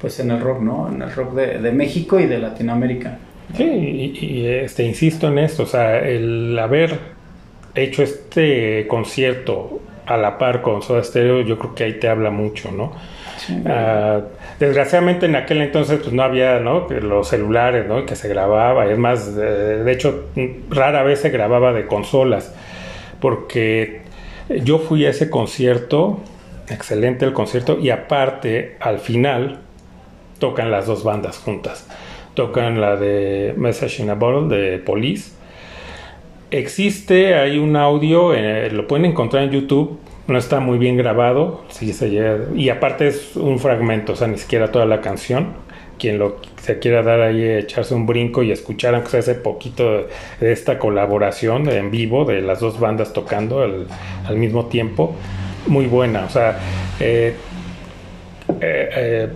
[0.00, 0.88] pues en el rock, ¿no?
[0.90, 3.18] En el rock de, de México y de Latinoamérica.
[3.54, 6.98] Sí, y, este, insisto en esto, o sea, el haber
[7.74, 12.30] hecho este concierto a la par con Soda Stereo, yo creo que ahí te habla
[12.30, 12.92] mucho, ¿no?
[13.66, 14.20] Ah,
[14.58, 16.88] desgraciadamente en aquel entonces pues no había ¿no?
[16.88, 18.06] los celulares ¿no?
[18.06, 20.30] que se grababa es más de, hecho
[20.70, 22.54] rara vez se grababa de consolas
[23.20, 24.00] porque
[24.48, 26.20] yo fui a ese concierto
[26.68, 29.58] excelente el concierto y aparte al final
[30.38, 31.86] tocan las dos bandas juntas
[32.36, 35.32] tocan la de Message in a Bottle de Police.
[36.52, 41.64] Existe, hay un audio, eh, lo pueden encontrar en YouTube, no está muy bien grabado,
[41.68, 42.08] si se
[42.54, 45.66] y aparte es un fragmento, o sea, ni siquiera toda la canción.
[45.98, 50.06] Quien lo se quiera dar ahí, echarse un brinco y escuchar, aunque sea ese poquito
[50.40, 55.14] de, esta colaboración en vivo de las dos bandas tocando al, mismo tiempo,
[55.68, 56.26] muy buena.
[56.26, 56.58] O sea,
[57.00, 57.34] eh,
[58.60, 59.28] eh,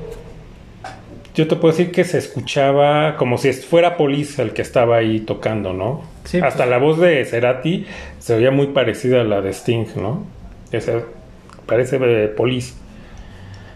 [1.35, 5.21] yo te puedo decir que se escuchaba como si fuera Police el que estaba ahí
[5.21, 6.03] tocando, ¿no?
[6.25, 6.71] Sí, Hasta pues.
[6.71, 7.87] la voz de Cerati
[8.19, 10.27] se oía muy parecida a la de Sting, ¿no?
[10.73, 11.05] Ese,
[11.67, 12.75] parece de Police.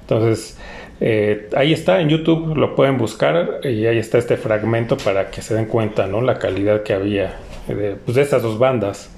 [0.03, 0.59] Entonces,
[1.01, 5.43] eh, ahí está en YouTube, lo pueden buscar y ahí está este fragmento para que
[5.43, 6.21] se den cuenta, ¿no?
[6.21, 7.37] La calidad que había
[7.69, 9.11] de, pues, de estas dos bandas.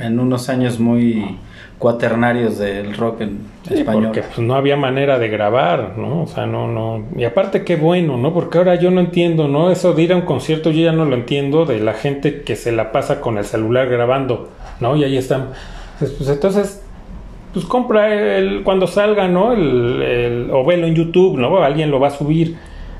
[0.00, 1.38] En unos años muy
[1.78, 3.40] cuaternarios del rock en
[3.70, 4.04] español.
[4.04, 6.22] Porque pues, no había manera de grabar, ¿no?
[6.22, 7.04] O sea, no, no.
[7.16, 8.32] Y aparte, qué bueno, ¿no?
[8.32, 9.70] Porque ahora yo no entiendo, ¿no?
[9.70, 12.56] Eso de ir a un concierto, yo ya no lo entiendo de la gente que
[12.56, 14.96] se la pasa con el celular grabando, ¿no?
[14.96, 15.50] Y ahí están.
[15.98, 16.82] Pues, pues entonces,
[17.52, 19.52] pues compra el, cuando salga, ¿no?
[19.52, 21.62] El, el, o velo en YouTube, ¿no?
[21.62, 22.56] Alguien lo va a subir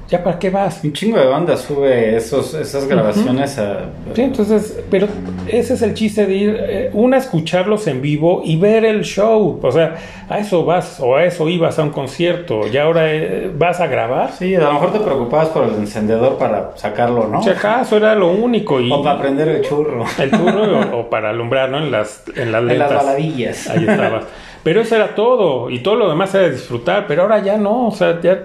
[0.08, 0.84] ¿Ya para qué vas?
[0.84, 3.86] Un chingo de bandas sube esos, esas grabaciones a...
[4.14, 5.08] Sí, entonces, pero
[5.46, 9.58] ese es el chiste de ir, eh, una, escucharlos en vivo y ver el show.
[9.62, 9.96] O sea,
[10.28, 13.86] a eso vas, o a eso ibas a un concierto, y ahora eh, vas a
[13.86, 14.32] grabar.
[14.32, 17.42] Sí, a lo mejor te preocupabas por el encendedor para sacarlo, ¿no?
[17.42, 18.80] Si acaso era lo único.
[18.80, 20.04] Y, o para prender el churro.
[20.18, 21.78] El churro o, para alumbrar, ¿no?
[21.78, 23.70] En las, en las, en las baladillas.
[23.70, 24.24] Ahí estabas.
[24.62, 27.90] Pero eso era todo, y todo lo demás era disfrutar, pero ahora ya no, o
[27.90, 28.44] sea, ya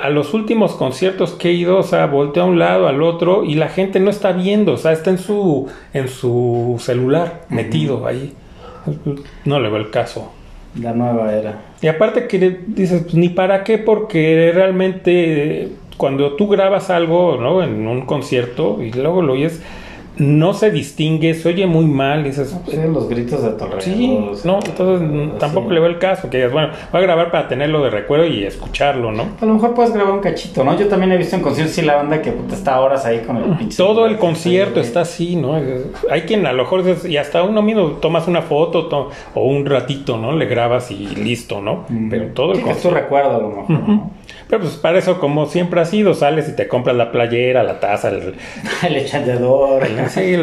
[0.00, 3.44] a los últimos conciertos que he ido, o sea, volteo a un lado, al otro,
[3.44, 8.06] y la gente no está viendo, o sea, está en su, en su celular, metido
[8.06, 8.32] ahí.
[9.44, 10.32] No le veo el caso.
[10.80, 11.60] La nueva era.
[11.82, 17.62] Y aparte que dices, pues, ni para qué, porque realmente cuando tú grabas algo, ¿no?
[17.62, 19.62] En un concierto y luego lo oyes,
[20.16, 22.26] no se distingue, se oye muy mal.
[22.26, 22.54] Esas,
[22.88, 26.68] los gritos de tu Sí, no, entonces tampoco le veo el caso que digas, bueno,
[26.92, 29.24] voy a grabar para tenerlo de recuerdo y escucharlo, ¿no?
[29.40, 30.78] A lo mejor puedes grabar un cachito, ¿no?
[30.78, 33.56] Yo también he visto en conciertos sí la banda que está horas ahí con el
[33.56, 33.76] pinche.
[33.76, 35.60] Todo el concierto está así, ¿no?
[36.10, 40.18] Hay quien a lo mejor, y hasta uno mismo tomas una foto o un ratito,
[40.18, 40.32] ¿no?
[40.32, 41.86] Le grabas y listo, ¿no?
[42.10, 42.76] Pero todo el concierto.
[42.76, 44.00] es tu recuerdo a lo mejor,
[44.52, 47.80] Pero pues para eso, como siempre ha sido, sales y te compras la playera, la
[47.80, 48.34] taza, el,
[48.86, 49.82] el echandedor.
[50.10, 50.36] Sí,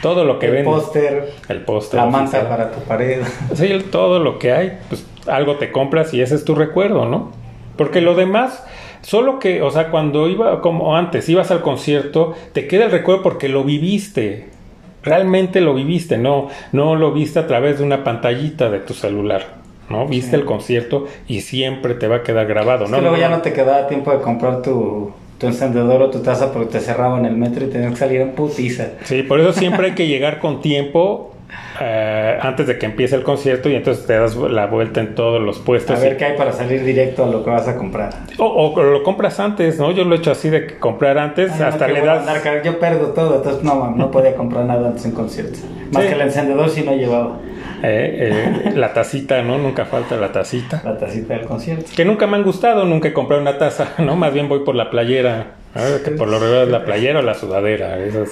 [0.00, 0.70] todo lo que el vende.
[0.70, 2.00] Póster, el póster.
[2.00, 3.20] La manta para tu pared.
[3.52, 7.32] Sí, todo lo que hay, pues algo te compras y ese es tu recuerdo, ¿no?
[7.76, 8.64] Porque lo demás,
[9.02, 13.22] solo que, o sea, cuando iba, como antes, ibas al concierto, te queda el recuerdo
[13.22, 14.48] porque lo viviste.
[15.02, 19.59] Realmente lo viviste, no, no lo viste a través de una pantallita de tu celular.
[19.90, 20.06] ¿No?
[20.06, 23.00] Viste el concierto y siempre te va a quedar grabado, ¿no?
[23.00, 26.72] luego ya no te quedaba tiempo de comprar tu tu encendedor o tu taza porque
[26.72, 28.88] te cerraban el metro y tenías que salir en putiza.
[29.04, 31.32] Sí, por eso siempre hay que llegar con tiempo
[31.80, 35.40] eh, antes de que empiece el concierto y entonces te das la vuelta en todos
[35.40, 35.98] los puestos.
[35.98, 38.10] A ver qué hay para salir directo a lo que vas a comprar.
[38.38, 39.90] O, o lo compras antes, ¿no?
[39.92, 42.28] Yo lo he hecho así de comprar antes, Ay, no, hasta que le das...
[42.28, 45.60] andar, yo perdo todo, entonces no, no podía comprar nada antes en conciertos.
[45.92, 46.08] Más Sí.
[46.08, 47.38] que el encendedor sí no llevaba
[47.82, 49.56] eh, eh, la tacita, ¿no?
[49.56, 50.82] Nunca falta la tacita.
[50.84, 51.86] la tacita del concierto.
[51.96, 54.16] Que nunca me han gustado, nunca he comprado una taza, ¿no?
[54.16, 55.80] Más bien voy por la playera, ¿no?
[56.04, 57.98] que por lo regular es la playera o la sudadera.
[57.98, 58.24] Esa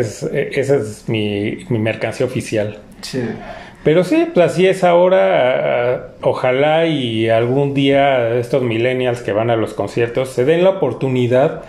[0.00, 2.78] es, eh, esa es mi, mi mercancía oficial.
[3.02, 3.20] Sí.
[3.82, 5.94] Pero sí, pues así es ahora.
[5.94, 10.70] ah, Ojalá y algún día estos millennials que van a los conciertos se den la
[10.70, 11.62] oportunidad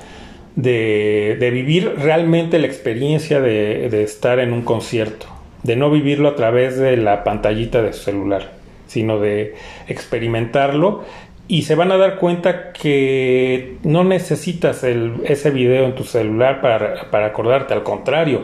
[0.55, 5.27] de, de vivir realmente la experiencia de, de estar en un concierto.
[5.63, 8.51] De no vivirlo a través de la pantallita de su celular,
[8.87, 9.55] sino de
[9.87, 11.03] experimentarlo.
[11.47, 16.59] Y se van a dar cuenta que no necesitas el- ese video en tu celular
[16.61, 17.73] para, para acordarte.
[17.73, 18.41] Al contrario,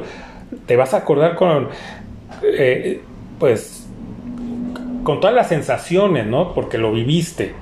[0.68, 1.70] te vas a acordar con
[2.44, 3.02] eh,
[3.40, 3.88] pues
[5.04, 6.54] con todas las sensaciones, ¿no?
[6.54, 7.54] Porque lo viviste.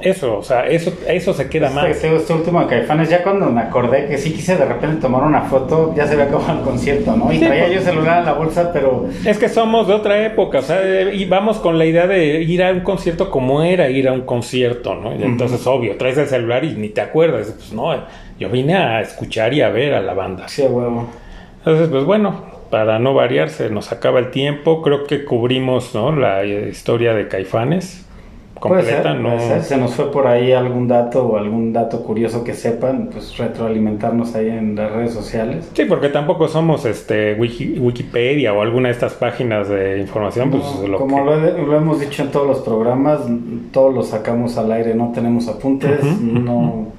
[0.00, 1.88] Eso, o sea, eso, eso se queda Este, más.
[1.90, 5.22] este, este último de Caifanes, ya cuando me acordé que sí quise de repente tomar
[5.24, 7.32] una foto, ya se había acabado el concierto, ¿no?
[7.32, 7.72] Y Sí, traía pues.
[7.74, 10.80] yo el celular en la bolsa, pero Es que somos de otra época, o sea,
[11.12, 14.22] y vamos con la idea de ir a un concierto como era ir a un
[14.22, 15.14] concierto, ¿no?
[15.14, 17.52] Y entonces, obvio, traes el celular y ni te acuerdas.
[17.56, 17.92] Pues no,
[18.38, 20.46] yo vine a escuchar y a ver a la banda.
[20.48, 21.06] sí, huevo.
[21.58, 24.80] Entonces, pues bueno, para no variar, se nos acaba el tiempo.
[24.82, 26.12] Creo que cubrimos, ¿no?
[26.14, 28.04] La eh, historia de Caifanes
[28.60, 29.28] Puede completa, ser, ¿no?
[29.28, 29.62] puede ser.
[29.62, 34.34] Se nos fue por ahí algún dato o algún dato curioso que sepan, pues retroalimentarnos
[34.34, 35.70] ahí en las redes sociales.
[35.74, 40.62] Sí, porque tampoco somos este Wiki- Wikipedia o alguna de estas páginas de información, pues
[40.82, 43.20] No, lo como que- lo, he- lo hemos dicho en todos los programas,
[43.72, 46.86] todos los sacamos al aire, no tenemos apuntes, Ujú, no...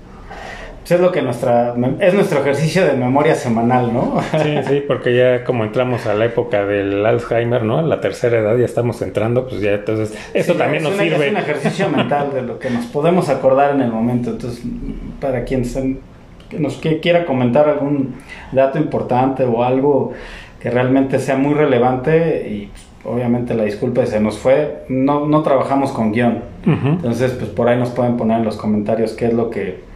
[0.89, 1.75] Pues es lo que nuestra...
[1.99, 4.15] es nuestro ejercicio de memoria semanal, ¿no?
[4.41, 7.77] Sí, sí, porque ya como entramos a la época del Alzheimer, ¿no?
[7.77, 10.93] A la tercera edad ya estamos entrando, pues ya entonces eso Sí, también es nos
[10.95, 11.25] una- sirve.
[11.27, 14.31] Es un ejercicio mental de lo que nos podemos acordar en el momento.
[14.31, 14.63] Entonces,
[15.21, 15.97] para quien se-
[16.49, 18.15] que nos que quiera comentar algún
[18.51, 20.13] dato importante o algo
[20.59, 25.43] que realmente sea muy relevante y pues, obviamente la disculpa se nos fue, no, no
[25.43, 26.39] trabajamos con guion.
[26.65, 29.87] Entonces, pues por ahí nos pueden poner en los comentarios qué es lo que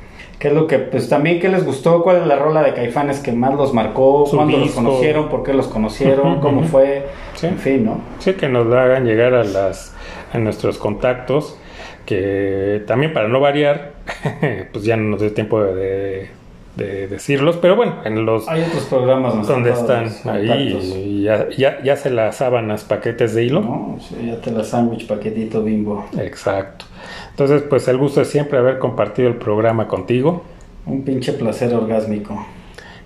[0.44, 3.22] qué es lo que pues también qué les gustó, cuál es la rola de Caifanes
[3.22, 7.48] que más los marcó, Su cuándo los conocieron, por qué los conocieron, cómo fue, Sí.
[7.48, 8.02] en fin, ¿no?
[8.20, 9.96] Sí, que nos hagan llegar a las
[10.34, 11.58] a nuestros contactos,
[12.06, 13.94] que también para no variar,
[14.74, 16.30] pues ya no nos dio tiempo de, de
[16.76, 21.84] decirlos, pero bueno, en los Hay otros programas nos donde están ahí y ya, ya,
[21.84, 23.62] ya se las sábanas paquetes de hilo.
[23.62, 23.98] ¿no?
[24.26, 26.06] Ya te la sándwich paquetito bimbo.
[26.18, 26.86] Exacto.
[27.30, 30.44] Entonces, pues el gusto es siempre haber compartido el programa contigo.
[30.86, 32.46] Un pinche placer orgásmico.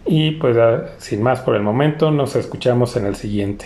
[0.06, 0.58] Y pues
[1.00, 3.66] sin más por el momento, nos escuchamos en el siguiente.